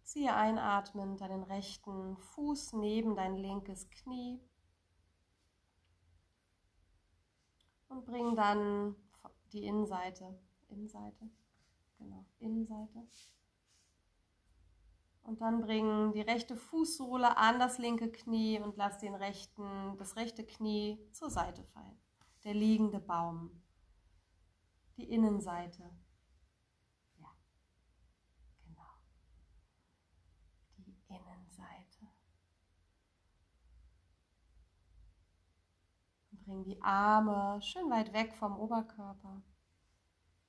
Ziehe 0.10 0.34
einatmend 0.34 1.22
deinen 1.22 1.44
rechten 1.44 2.18
Fuß 2.18 2.74
neben 2.74 3.16
dein 3.16 3.38
linkes 3.38 3.92
Knie 3.92 4.42
und 7.90 8.06
bring 8.06 8.36
dann 8.36 8.96
die 9.54 9.66
Innenseite, 9.66 10.36
Innenseite, 10.68 11.30
genau, 12.00 12.26
Innenseite. 12.40 13.08
Und 15.22 15.42
dann 15.42 15.62
bring 15.62 16.12
die 16.14 16.22
rechte 16.22 16.56
Fußsohle 16.56 17.38
an 17.38 17.60
das 17.60 17.78
linke 17.78 18.12
Knie 18.12 18.60
und 18.60 18.78
lass 18.78 18.98
den 18.98 19.14
rechten, 19.14 19.96
das 20.00 20.16
rechte 20.16 20.44
Knie 20.44 20.98
zur 21.12 21.30
Seite 21.30 21.64
fallen. 21.66 22.02
Der 22.46 22.56
liegende 22.56 23.00
Baum. 23.00 23.62
Die 24.98 25.08
Innenseite. 25.08 25.88
Bring 36.50 36.64
die 36.64 36.82
Arme 36.82 37.62
schön 37.62 37.92
weit 37.92 38.12
weg 38.12 38.34
vom 38.34 38.58
Oberkörper. 38.58 39.44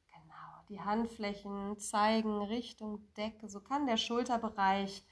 Genau, 0.09 0.65
die 0.71 0.81
Handflächen 0.81 1.79
zeigen 1.79 2.41
Richtung 2.41 3.13
Decke. 3.19 3.51
So 3.51 3.61
kann 3.61 3.87
der 3.87 3.99
Schulterbereich, 3.99 5.05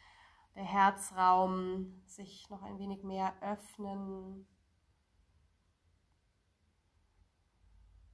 der 0.55 0.65
Herzraum 0.65 2.01
sich 2.07 2.49
noch 2.49 2.63
ein 2.63 2.79
wenig 2.79 3.03
mehr 3.03 3.35
öffnen. 3.43 4.49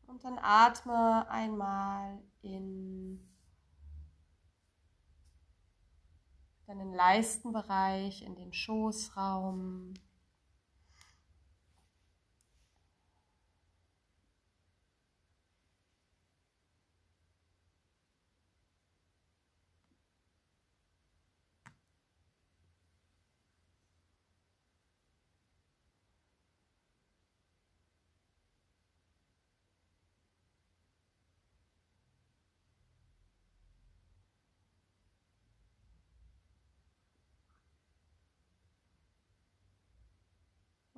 Und 0.08 0.24
dann 0.24 0.40
atme 0.42 1.28
einmal 1.28 2.20
in 2.42 3.24
deinen 6.66 6.92
Leistenbereich, 6.92 8.22
in 8.22 8.34
den 8.34 8.52
Schoßraum. 8.52 9.94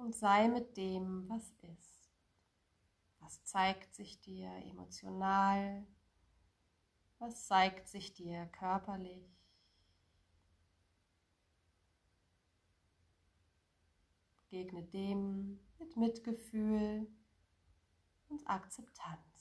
Und 0.07 0.15
sei 0.15 0.47
mit 0.47 0.77
dem, 0.77 1.29
was 1.29 1.51
ist. 1.63 2.09
Was 3.19 3.45
zeigt 3.45 3.93
sich 3.93 4.21
dir 4.21 4.49
emotional? 4.65 5.85
Was 7.19 7.49
zeigt 7.49 7.89
sich 7.89 8.15
dir 8.15 8.47
körperlich? 8.47 9.29
Begegne 14.43 14.85
dem 14.85 15.59
mit 15.81 15.97
Mitgefühl 15.97 17.09
und 18.29 18.47
Akzeptanz. 18.49 19.36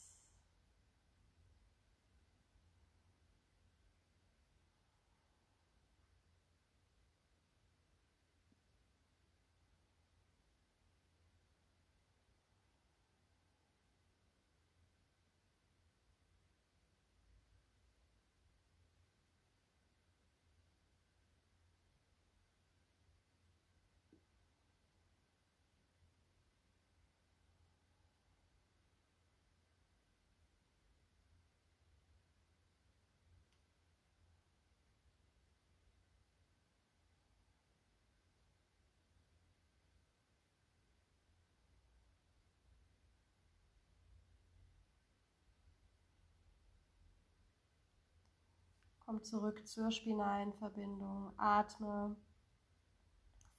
Komm 49.05 49.23
zurück 49.23 49.67
zur 49.67 49.91
spinalen 49.91 50.51
Verbindung. 50.53 51.31
Atme 51.37 52.15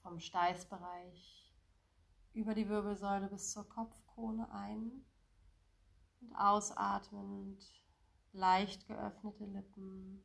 vom 0.02 0.18
Steißbereich 0.18 1.54
über 2.32 2.52
die 2.52 2.68
Wirbelsäule 2.68 3.28
bis 3.28 3.52
zur 3.52 3.68
Kopfkrone 3.68 4.50
ein 4.50 5.04
und 6.20 6.34
ausatmend 6.34 7.64
leicht 8.32 8.88
geöffnete 8.88 9.44
Lippen. 9.44 10.24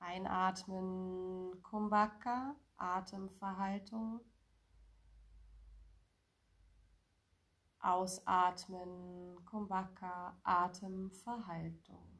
Einatmen 0.00 1.62
Kumbhaka, 1.62 2.56
Atemverhaltung. 2.76 4.20
Ausatmen, 7.84 9.44
Kumbhaka, 9.44 10.36
Atemverhaltung. 10.42 12.14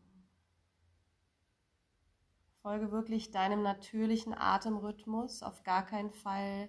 Folge 2.60 2.90
wirklich 2.92 3.30
deinem 3.30 3.62
natürlichen 3.62 4.34
Atemrhythmus. 4.34 5.42
Auf 5.42 5.62
gar 5.62 5.84
keinen 5.84 6.12
Fall 6.12 6.68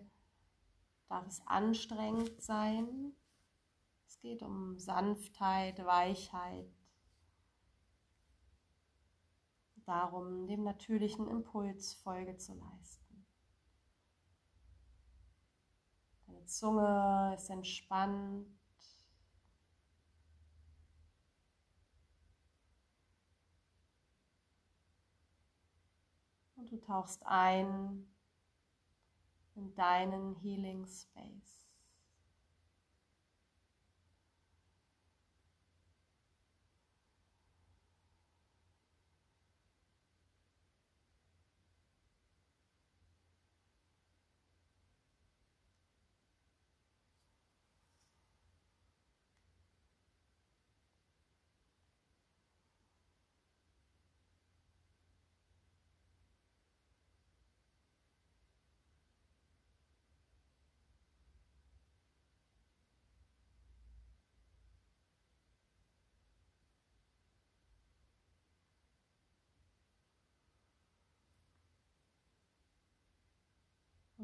darf 1.07 1.27
es 1.27 1.45
anstrengend 1.45 2.41
sein. 2.41 3.13
Es 4.07 4.19
geht 4.19 4.41
um 4.41 4.79
Sanftheit, 4.79 5.83
Weichheit. 5.85 6.69
Darum, 9.85 10.47
dem 10.47 10.63
natürlichen 10.63 11.27
Impuls 11.27 11.93
Folge 11.93 12.37
zu 12.37 12.53
leisten. 12.53 13.25
Deine 16.27 16.45
Zunge 16.45 17.33
ist 17.35 17.49
entspannt. 17.49 18.54
Tauchst 26.85 27.25
ein 27.25 28.07
in 29.55 29.73
deinen 29.75 30.35
Healing 30.35 30.85
Space. 30.85 31.64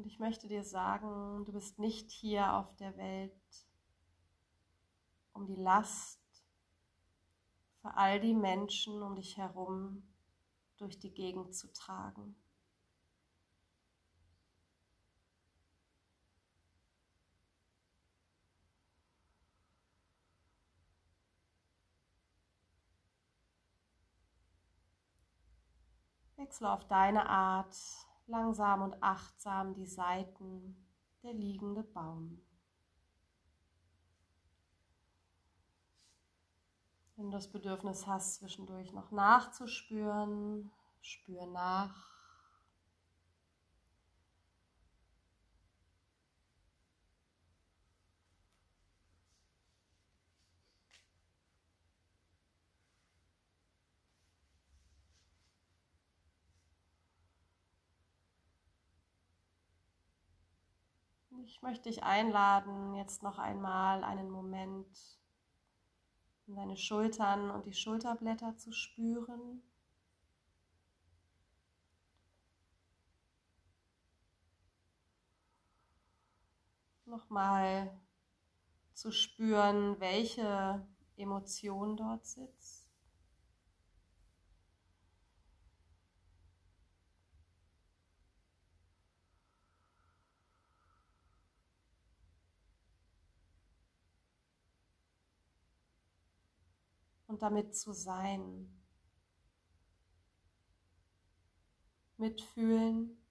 Und 0.02 0.08
ich 0.08 0.18
möchte 0.18 0.48
dir 0.48 0.64
sagen, 0.64 1.44
du 1.44 1.52
bist 1.52 1.78
nicht 1.78 2.10
hier 2.10 2.54
auf 2.54 2.74
der 2.74 2.96
Welt, 2.96 3.32
um 5.32 5.46
die 5.46 5.54
Last 5.54 6.20
für 7.80 7.96
all 7.96 8.18
die 8.18 8.34
Menschen 8.34 9.00
um 9.00 9.14
dich 9.14 9.36
herum 9.36 10.02
durch 10.76 10.98
die 10.98 11.14
Gegend 11.14 11.54
zu 11.54 11.72
tragen. 11.72 12.34
Wechsle 26.34 26.72
auf 26.72 26.88
deine 26.88 27.28
Art 27.28 27.76
langsam 28.32 28.82
und 28.82 29.02
achtsam 29.02 29.74
die 29.74 29.86
Seiten 29.86 30.74
der 31.22 31.34
liegende 31.34 31.82
Baum. 31.84 32.40
Wenn 37.14 37.26
du 37.26 37.36
das 37.36 37.52
Bedürfnis 37.52 38.06
hast, 38.06 38.36
zwischendurch 38.36 38.92
noch 38.92 39.12
nachzuspüren, 39.12 40.72
spür 41.02 41.46
nach. 41.46 42.11
Ich 61.44 61.60
möchte 61.60 61.88
dich 61.88 62.04
einladen, 62.04 62.94
jetzt 62.94 63.22
noch 63.24 63.38
einmal 63.38 64.04
einen 64.04 64.30
Moment 64.30 64.86
in 66.46 66.54
deine 66.54 66.76
Schultern 66.76 67.50
und 67.50 67.66
die 67.66 67.72
Schulterblätter 67.72 68.56
zu 68.56 68.70
spüren. 68.70 69.60
Nochmal 77.06 77.90
zu 78.92 79.10
spüren, 79.10 79.98
welche 79.98 80.86
Emotion 81.16 81.96
dort 81.96 82.24
sitzt. 82.24 82.81
Und 97.32 97.40
damit 97.40 97.74
zu 97.74 97.92
sein. 97.94 98.68
Mitfühlend. 102.18 103.21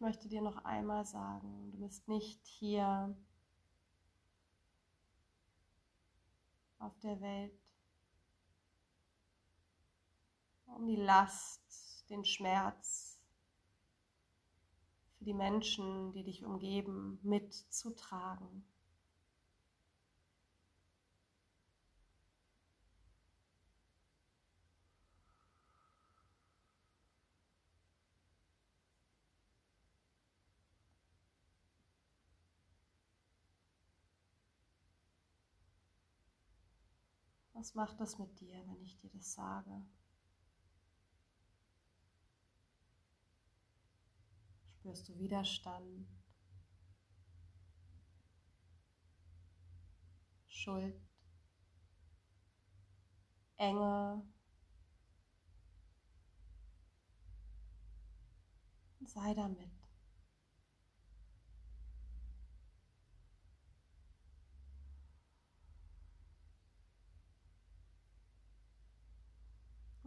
Ich 0.00 0.02
möchte 0.02 0.28
dir 0.28 0.40
noch 0.40 0.64
einmal 0.64 1.04
sagen, 1.04 1.72
du 1.72 1.80
bist 1.80 2.08
nicht 2.08 2.40
hier 2.46 3.14
auf 6.78 6.98
der 7.00 7.20
Welt, 7.20 7.52
um 10.64 10.86
die 10.86 10.96
Last, 10.96 12.08
den 12.08 12.24
Schmerz 12.24 13.20
für 15.18 15.24
die 15.26 15.34
Menschen, 15.34 16.14
die 16.14 16.24
dich 16.24 16.46
umgeben, 16.46 17.20
mitzutragen. 17.22 18.64
Was 37.60 37.74
macht 37.74 38.00
das 38.00 38.18
mit 38.18 38.40
dir, 38.40 38.56
wenn 38.68 38.80
ich 38.80 38.96
dir 38.96 39.10
das 39.10 39.34
sage? 39.34 39.84
Spürst 44.78 45.06
du 45.10 45.18
Widerstand? 45.18 46.08
Schuld? 50.48 50.98
Enge? 53.58 54.26
Sei 59.04 59.34
damit. 59.34 59.79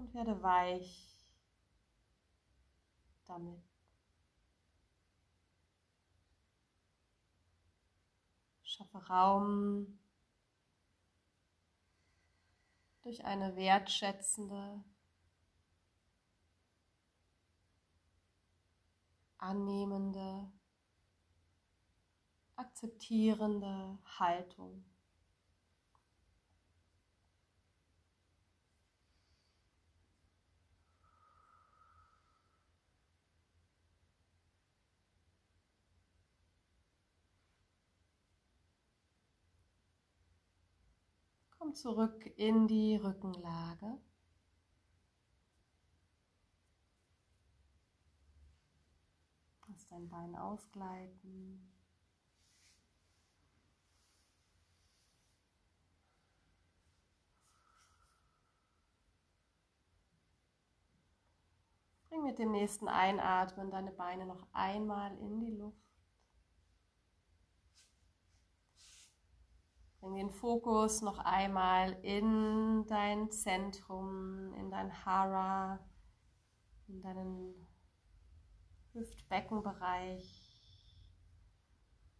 Und 0.03 0.13
werde 0.13 0.43
weich 0.43 1.17
damit. 3.25 3.63
Schaffe 8.63 8.97
Raum 9.07 9.99
durch 13.03 13.23
eine 13.23 13.55
wertschätzende, 13.55 14.83
annehmende, 19.37 20.51
akzeptierende 22.55 23.99
Haltung. 24.19 24.83
Komm 41.63 41.75
zurück 41.75 42.29
in 42.35 42.67
die 42.67 42.97
Rückenlage. 42.97 43.97
Lass 49.69 49.87
dein 49.87 50.09
Bein 50.09 50.35
ausgleiten. 50.35 51.71
Bring 62.09 62.23
mit 62.23 62.39
dem 62.39 62.51
nächsten 62.51 62.89
Einatmen 62.89 63.71
deine 63.71 63.91
Beine 63.91 64.25
noch 64.25 64.45
einmal 64.51 65.17
in 65.19 65.39
die 65.39 65.51
Luft. 65.51 65.92
Bring 70.03 70.15
den 70.15 70.31
Fokus 70.31 71.01
noch 71.01 71.17
einmal 71.19 71.93
in 72.01 72.85
dein 72.87 73.31
Zentrum, 73.31 74.53
in 74.55 74.69
dein 74.69 75.05
Hara, 75.05 75.79
in 76.89 77.01
deinen 77.01 77.55
Hüftbeckenbereich. 78.91 80.59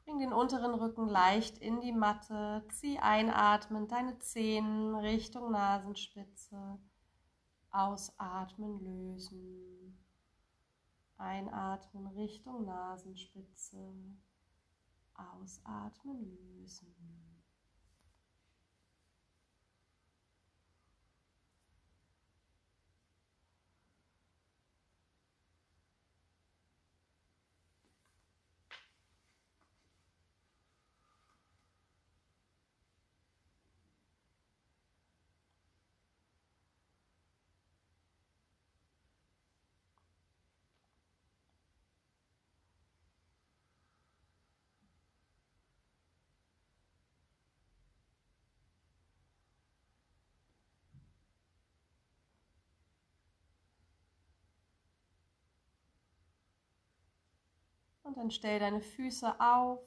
Bring 0.06 0.18
den 0.20 0.32
unteren 0.32 0.74
Rücken 0.76 1.10
leicht 1.10 1.58
in 1.58 1.82
die 1.82 1.92
Matte. 1.92 2.64
Zieh 2.70 3.00
einatmen 3.00 3.90
deine 3.90 4.18
Zehen 4.20 4.96
Richtung 4.96 5.52
Nasenspitze. 5.52 6.80
Ausatmen, 7.70 8.80
lösen. 8.80 10.02
Einatmen 11.18 12.08
Richtung 12.08 12.64
Nasenspitze. 12.64 13.94
Ausatmen 15.16 16.32
lösen. 16.32 17.33
Und 58.14 58.20
dann 58.20 58.32
stell 58.32 58.60
deine 58.60 58.80
Füße 58.80 59.42
auf. 59.42 59.80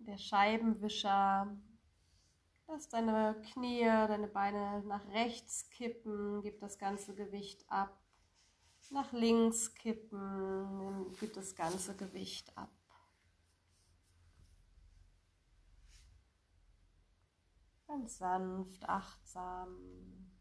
Der 0.00 0.18
Scheibenwischer. 0.18 1.56
Lass 2.66 2.88
deine 2.88 3.40
Knie, 3.52 3.84
deine 3.84 4.26
Beine 4.26 4.82
nach 4.82 5.06
rechts 5.10 5.70
kippen, 5.70 6.42
gib 6.42 6.58
das 6.58 6.80
ganze 6.80 7.14
Gewicht 7.14 7.64
ab. 7.70 7.96
Nach 8.90 9.12
links 9.12 9.72
kippen, 9.74 11.14
gib 11.20 11.34
das 11.34 11.54
ganze 11.54 11.94
Gewicht 11.94 12.58
ab. 12.58 12.72
Ganz 17.86 18.18
sanft, 18.18 18.88
achtsam. 18.88 20.37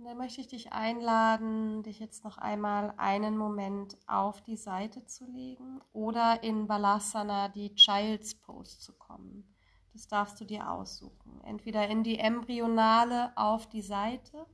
Und 0.00 0.06
dann 0.06 0.16
möchte 0.16 0.40
ich 0.40 0.46
dich 0.46 0.72
einladen, 0.72 1.82
dich 1.82 2.00
jetzt 2.00 2.24
noch 2.24 2.38
einmal 2.38 2.94
einen 2.96 3.36
Moment 3.36 3.98
auf 4.06 4.40
die 4.40 4.56
Seite 4.56 5.04
zu 5.04 5.26
legen 5.26 5.78
oder 5.92 6.42
in 6.42 6.66
Balasana, 6.66 7.48
die 7.50 7.74
Child's 7.74 8.34
Pose 8.34 8.78
zu 8.78 8.94
kommen. 8.94 9.44
Das 9.92 10.08
darfst 10.08 10.40
du 10.40 10.46
dir 10.46 10.70
aussuchen. 10.70 11.42
Entweder 11.44 11.86
in 11.88 12.02
die 12.02 12.18
Embryonale 12.18 13.36
auf 13.36 13.68
die 13.68 13.82
Seite 13.82 14.46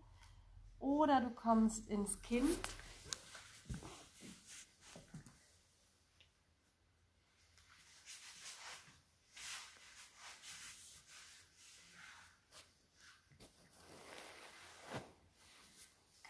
oder 0.81 1.21
du 1.21 1.31
kommst 1.31 1.89
ins 1.89 2.21
Kind 2.23 2.59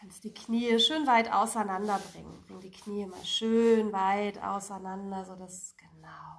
kannst 0.07 0.23
die 0.23 0.33
Knie 0.33 0.79
schön 0.79 1.05
weit 1.05 1.33
auseinander 1.33 1.99
bringen. 1.99 2.41
Bring 2.47 2.61
die 2.61 2.71
Knie 2.71 3.05
mal 3.05 3.25
schön 3.25 3.91
weit 3.91 4.41
auseinander, 4.41 5.25
sodass 5.25 5.75
genau. 5.75 6.37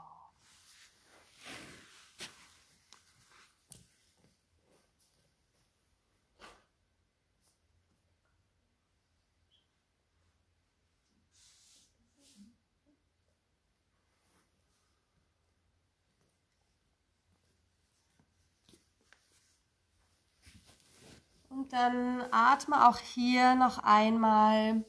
Und 21.51 21.58
dann 21.69 22.23
atme 22.31 22.89
auch 22.89 22.99
hier 22.99 23.55
noch 23.55 23.79
einmal 23.79 24.85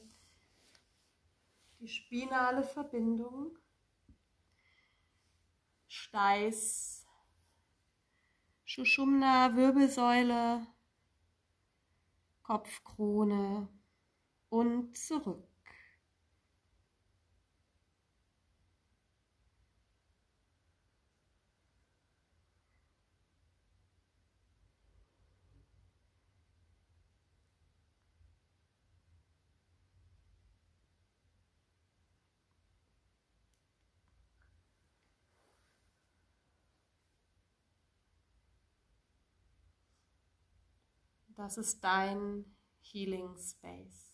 die 1.80 1.88
spinale 1.88 2.62
Verbindung. 2.62 3.56
Steiß, 5.88 7.06
Schuschumna, 8.64 9.56
Wirbelsäule, 9.56 10.66
Kopfkrone 12.42 13.68
und 14.48 14.96
zurück. 14.96 15.48
Das 41.40 41.56
ist 41.56 41.82
dein 41.82 42.44
Healing 42.82 43.34
Space. 43.38 44.09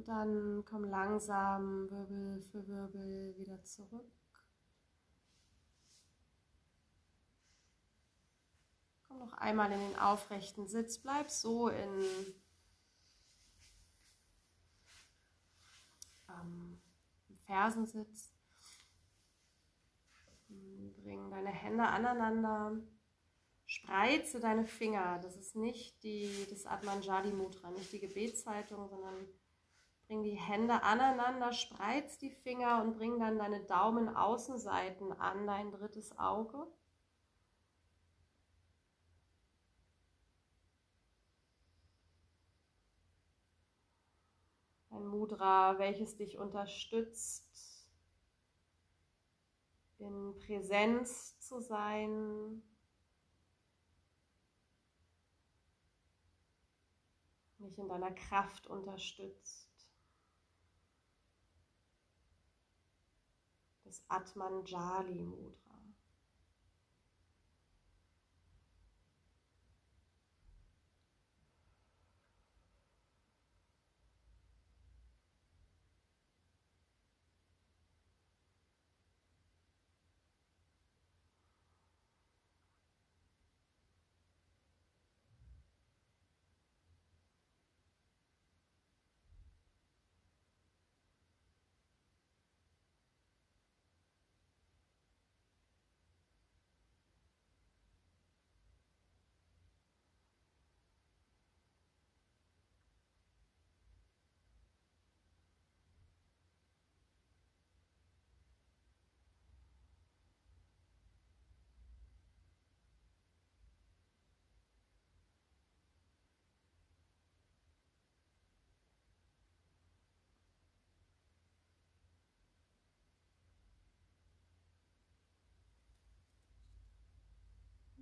Und 0.00 0.08
dann 0.08 0.64
komm 0.64 0.84
langsam 0.84 1.90
Wirbel 1.90 2.40
für 2.40 2.66
Wirbel 2.66 3.34
wieder 3.36 3.62
zurück. 3.64 4.10
Komm 9.06 9.18
noch 9.18 9.34
einmal 9.34 9.70
in 9.72 9.78
den 9.78 9.98
aufrechten 9.98 10.66
Sitz. 10.68 10.96
Bleib 11.00 11.28
so 11.28 11.68
in 11.68 12.06
ähm, 16.30 16.80
Fersensitz. 17.44 18.32
Bring 20.48 21.30
deine 21.30 21.50
Hände 21.50 21.86
aneinander. 21.86 22.80
Spreize 23.66 24.40
deine 24.40 24.64
Finger. 24.64 25.18
Das 25.22 25.36
ist 25.36 25.56
nicht 25.56 26.02
die, 26.02 26.46
das 26.48 26.64
Atmanjali 26.64 27.32
Mudra, 27.32 27.70
nicht 27.70 27.92
die 27.92 28.00
Gebetshaltung, 28.00 28.88
sondern 28.88 29.28
Bring 30.10 30.24
die 30.24 30.34
Hände 30.34 30.82
aneinander, 30.82 31.52
spreiz 31.52 32.18
die 32.18 32.32
Finger 32.32 32.82
und 32.82 32.96
bring 32.96 33.20
dann 33.20 33.38
deine 33.38 33.60
Daumenaußenseiten 33.62 35.12
an 35.12 35.46
dein 35.46 35.70
drittes 35.70 36.18
Auge. 36.18 36.66
Ein 44.90 45.06
Mudra, 45.06 45.78
welches 45.78 46.16
dich 46.16 46.38
unterstützt, 46.38 47.86
in 49.98 50.36
Präsenz 50.40 51.38
zu 51.38 51.60
sein, 51.60 52.64
mich 57.58 57.78
in 57.78 57.86
deiner 57.86 58.10
Kraft 58.10 58.66
unterstützt. 58.66 59.69
Das 63.90 64.04
Atmanjali 64.08 65.20
Mudra. 65.24 65.69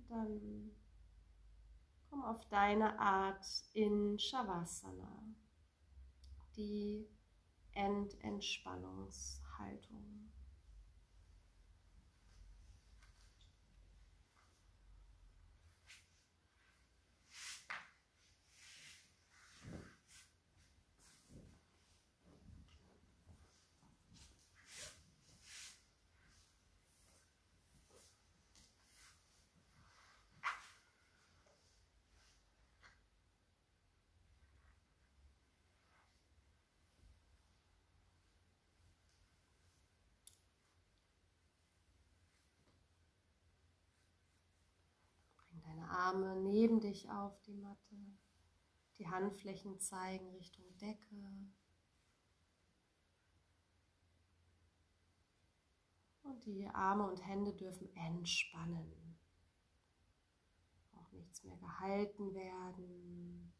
Dann 0.09 0.71
komm 2.09 2.23
auf 2.23 2.47
deine 2.49 2.99
Art 2.99 3.45
in 3.73 4.17
Shavasana, 4.17 5.23
die 6.55 7.07
Endentspannungshaltung. 7.73 10.31
Arme 45.99 46.35
neben 46.37 46.79
dich 46.79 47.09
auf 47.09 47.41
die 47.41 47.55
Matte. 47.55 47.95
Die 48.99 49.07
Handflächen 49.07 49.79
zeigen 49.79 50.29
Richtung 50.31 50.65
Decke. 50.77 51.15
Und 56.23 56.45
die 56.45 56.67
Arme 56.67 57.09
und 57.09 57.25
Hände 57.25 57.53
dürfen 57.53 57.93
entspannen. 57.95 59.19
Auch 60.93 61.11
nichts 61.11 61.43
mehr 61.43 61.57
gehalten 61.57 62.33
werden. 62.33 63.53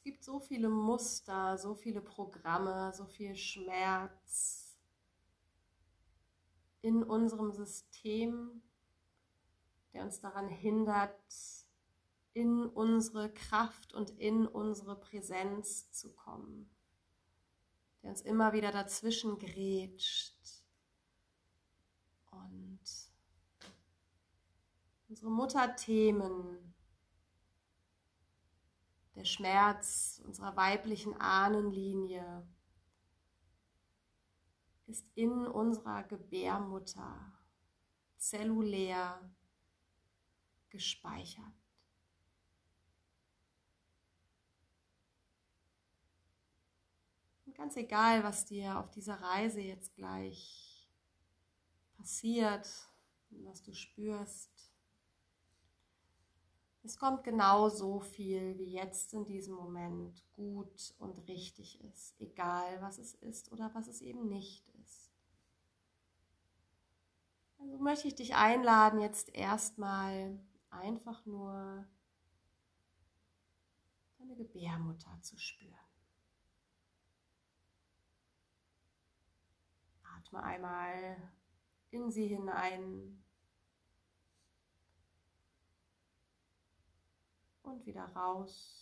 Es 0.00 0.04
gibt 0.04 0.24
so 0.24 0.40
viele 0.40 0.70
Muster, 0.70 1.58
so 1.58 1.74
viele 1.74 2.00
Programme, 2.00 2.90
so 2.94 3.04
viel 3.04 3.36
Schmerz 3.36 4.78
in 6.80 7.02
unserem 7.02 7.52
System, 7.52 8.62
der 9.92 10.04
uns 10.04 10.18
daran 10.18 10.48
hindert, 10.48 11.20
in 12.32 12.66
unsere 12.66 13.30
Kraft 13.30 13.92
und 13.92 14.08
in 14.12 14.46
unsere 14.46 14.98
Präsenz 14.98 15.92
zu 15.92 16.14
kommen, 16.14 16.70
der 18.02 18.08
uns 18.08 18.22
immer 18.22 18.54
wieder 18.54 18.72
dazwischen 18.72 19.38
grätscht. 19.38 20.64
Und 22.30 22.80
unsere 25.10 25.30
Mutterthemen 25.30 26.69
der 29.20 29.26
Schmerz 29.26 30.22
unserer 30.24 30.56
weiblichen 30.56 31.14
Ahnenlinie 31.20 32.42
ist 34.86 35.04
in 35.14 35.46
unserer 35.46 36.04
Gebärmutter 36.04 37.30
zellulär 38.16 39.20
gespeichert. 40.70 41.44
Ganz 47.52 47.76
egal, 47.76 48.24
was 48.24 48.46
dir 48.46 48.78
auf 48.78 48.90
dieser 48.90 49.20
Reise 49.20 49.60
jetzt 49.60 49.94
gleich 49.96 50.88
passiert, 51.98 52.66
was 53.28 53.62
du 53.62 53.74
spürst, 53.74 54.59
es 56.82 56.96
kommt 56.96 57.24
genau 57.24 57.68
so 57.68 58.00
viel, 58.00 58.56
wie 58.58 58.72
jetzt 58.72 59.12
in 59.12 59.24
diesem 59.26 59.54
Moment 59.54 60.24
gut 60.32 60.94
und 60.98 61.18
richtig 61.28 61.82
ist, 61.84 62.18
egal 62.20 62.80
was 62.80 62.98
es 62.98 63.14
ist 63.14 63.52
oder 63.52 63.70
was 63.74 63.86
es 63.86 64.00
eben 64.00 64.28
nicht 64.28 64.66
ist. 64.82 65.12
Also 67.58 67.78
möchte 67.78 68.08
ich 68.08 68.14
dich 68.14 68.34
einladen, 68.34 69.00
jetzt 69.00 69.34
erstmal 69.34 70.40
einfach 70.70 71.26
nur 71.26 71.86
deine 74.18 74.34
Gebärmutter 74.36 75.18
zu 75.20 75.38
spüren. 75.38 75.74
Atme 80.16 80.42
einmal 80.42 81.16
in 81.90 82.10
sie 82.10 82.28
hinein 82.28 83.22
und 87.70 87.86
wieder 87.86 88.04
raus. 88.14 88.76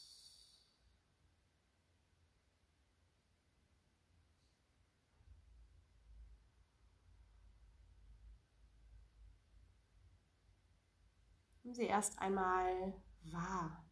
Nimm 11.62 11.74
sie 11.74 11.84
erst 11.84 12.18
einmal 12.18 12.94
wahr, 13.24 13.84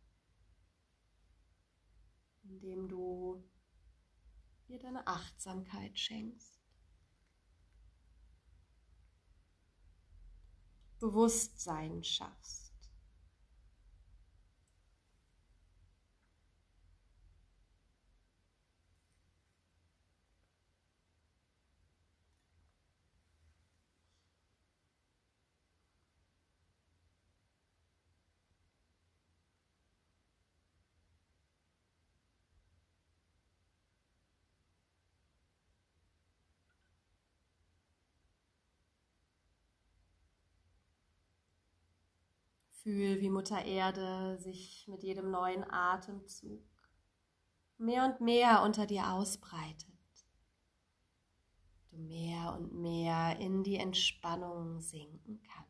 indem 2.44 2.88
du 2.88 3.44
ihr 4.68 4.78
deine 4.78 5.06
Achtsamkeit 5.06 5.98
schenkst. 5.98 6.58
Bewusstsein 10.98 12.02
schaffst. 12.02 12.65
Fühl, 42.86 43.20
wie 43.20 43.30
Mutter 43.30 43.64
Erde 43.64 44.38
sich 44.38 44.86
mit 44.86 45.02
jedem 45.02 45.32
neuen 45.32 45.68
Atemzug 45.68 46.62
mehr 47.78 48.04
und 48.04 48.20
mehr 48.20 48.62
unter 48.62 48.86
dir 48.86 49.12
ausbreitet. 49.12 49.90
Du 51.90 51.96
mehr 51.96 52.54
und 52.56 52.72
mehr 52.74 53.40
in 53.40 53.64
die 53.64 53.74
Entspannung 53.74 54.80
sinken 54.80 55.42
kannst. 55.42 55.65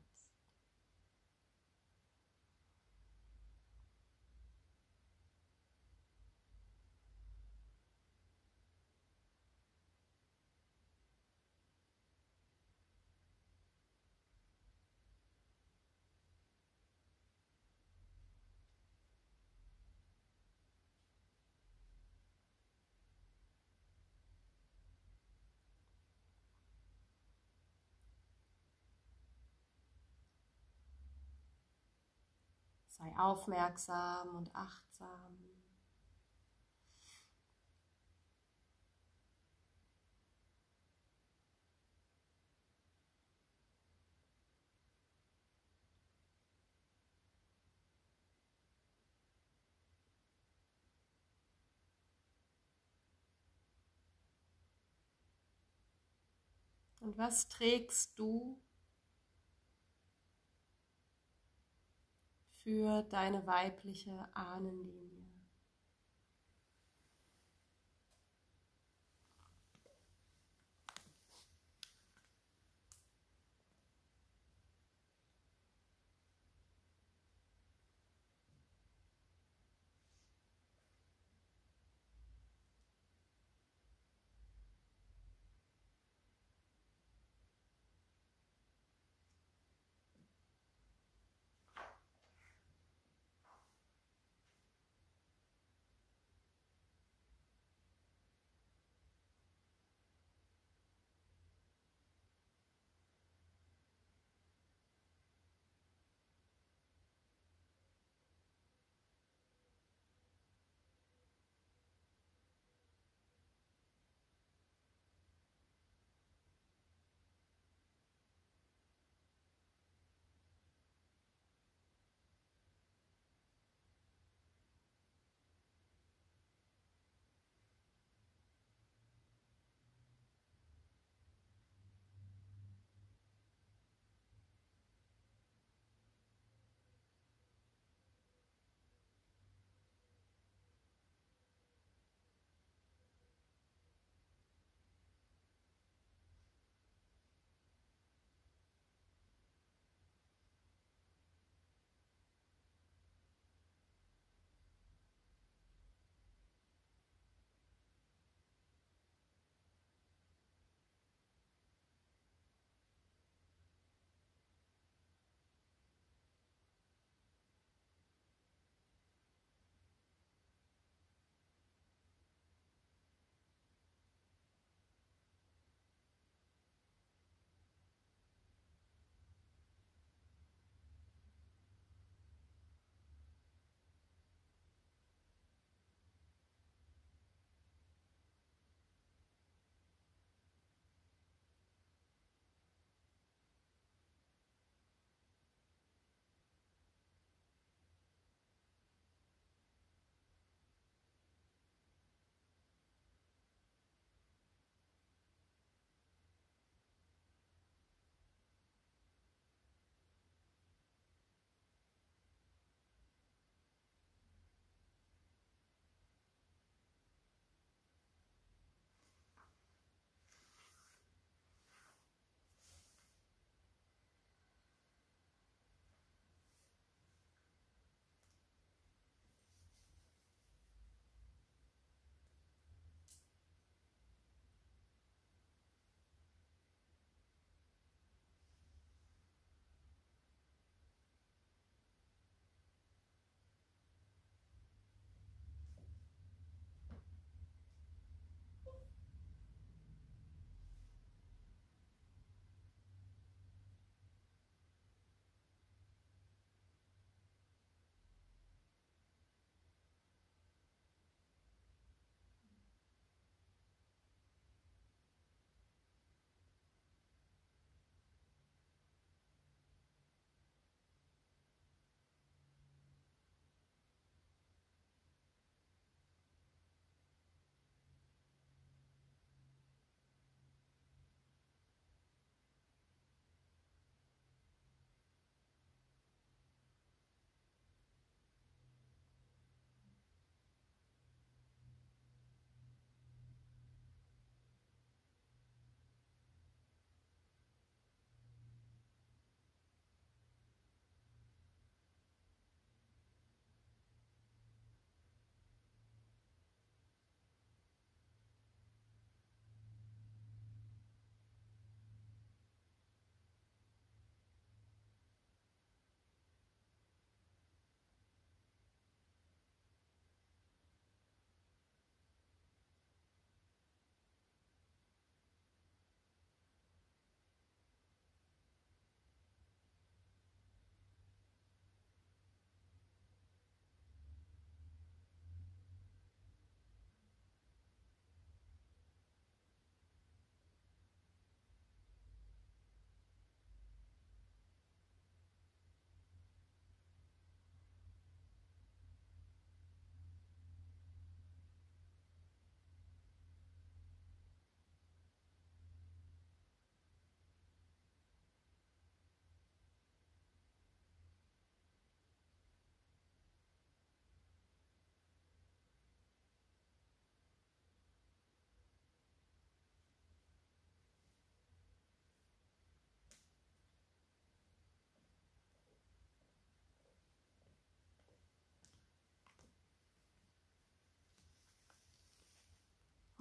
Sei 33.06 33.18
aufmerksam 33.18 34.34
und 34.36 34.52
achtsam. 34.54 35.38
Und 56.98 57.16
was 57.18 57.46
trägst 57.46 58.18
du 58.18 58.60
für 62.66 63.04
deine 63.04 63.46
weibliche 63.46 64.26
Ahnenlinie. 64.34 65.22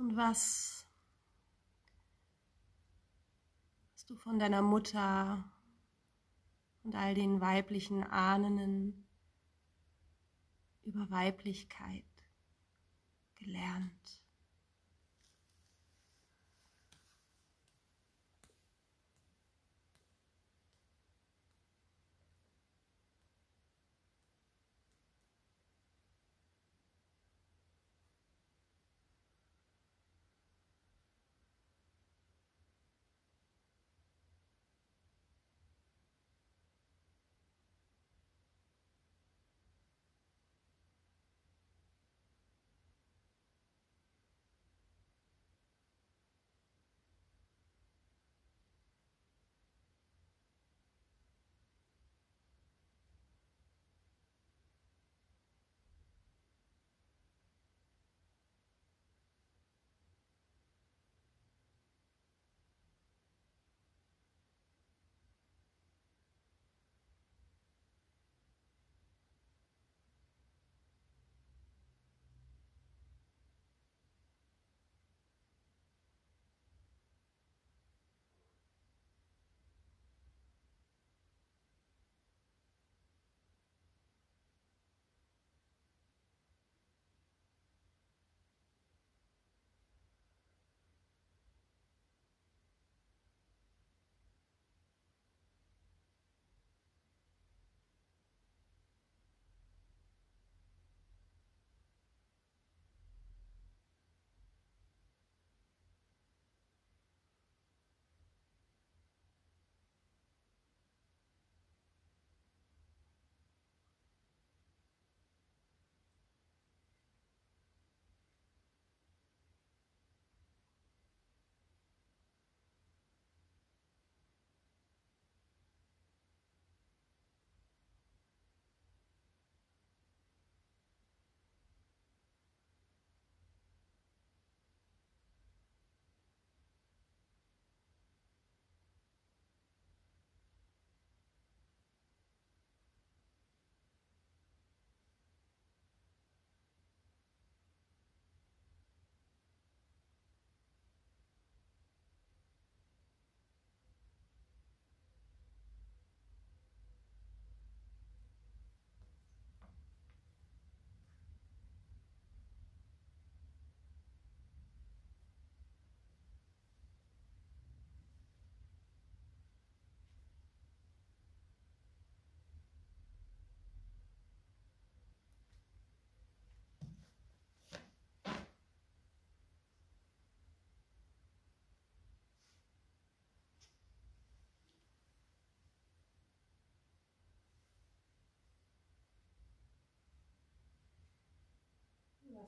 Und 0.05 0.17
was 0.17 0.85
hast 3.91 4.07
du 4.07 4.15
von 4.15 4.37
deiner 4.37 4.61
Mutter 4.61 5.51
und 6.83 6.93
all 6.93 7.15
den 7.15 7.41
weiblichen 7.41 8.03
Ahnen 8.03 9.07
über 10.83 11.09
Weiblichkeit 11.09 12.05
gelernt? 13.33 14.21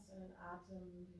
Lass 0.08 0.16
deinen 0.16 0.34
Atem 0.40 0.94
wieder 0.94 1.20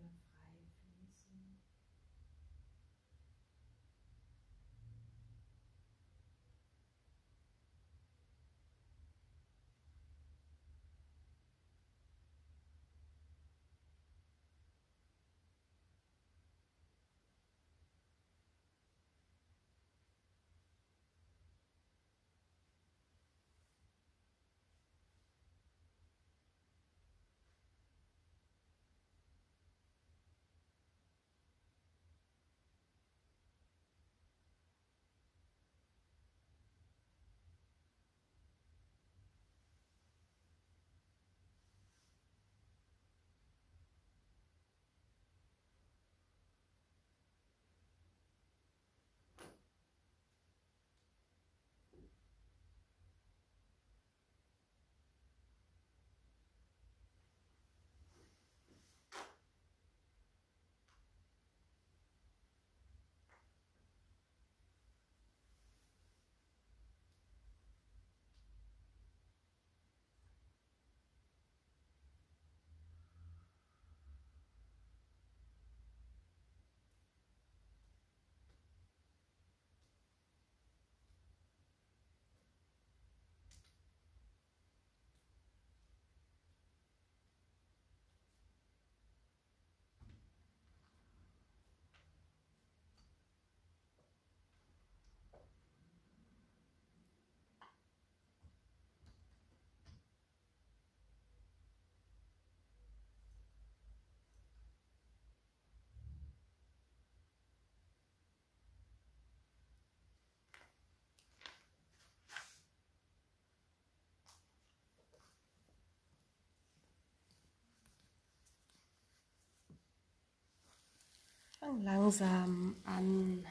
Fang 121.68 121.84
langsam 121.84 122.78
an, 122.86 123.46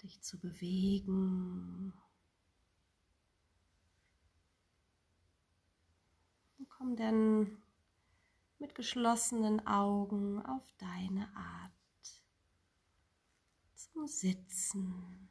dich 0.00 0.22
zu 0.22 0.38
bewegen. 0.38 1.92
Und 6.56 6.68
komm 6.68 6.94
dann 6.94 7.60
mit 8.60 8.76
geschlossenen 8.76 9.66
Augen 9.66 10.40
auf 10.46 10.62
deine 10.78 11.28
Art 11.34 11.72
zum 13.74 14.06
Sitzen. 14.06 15.28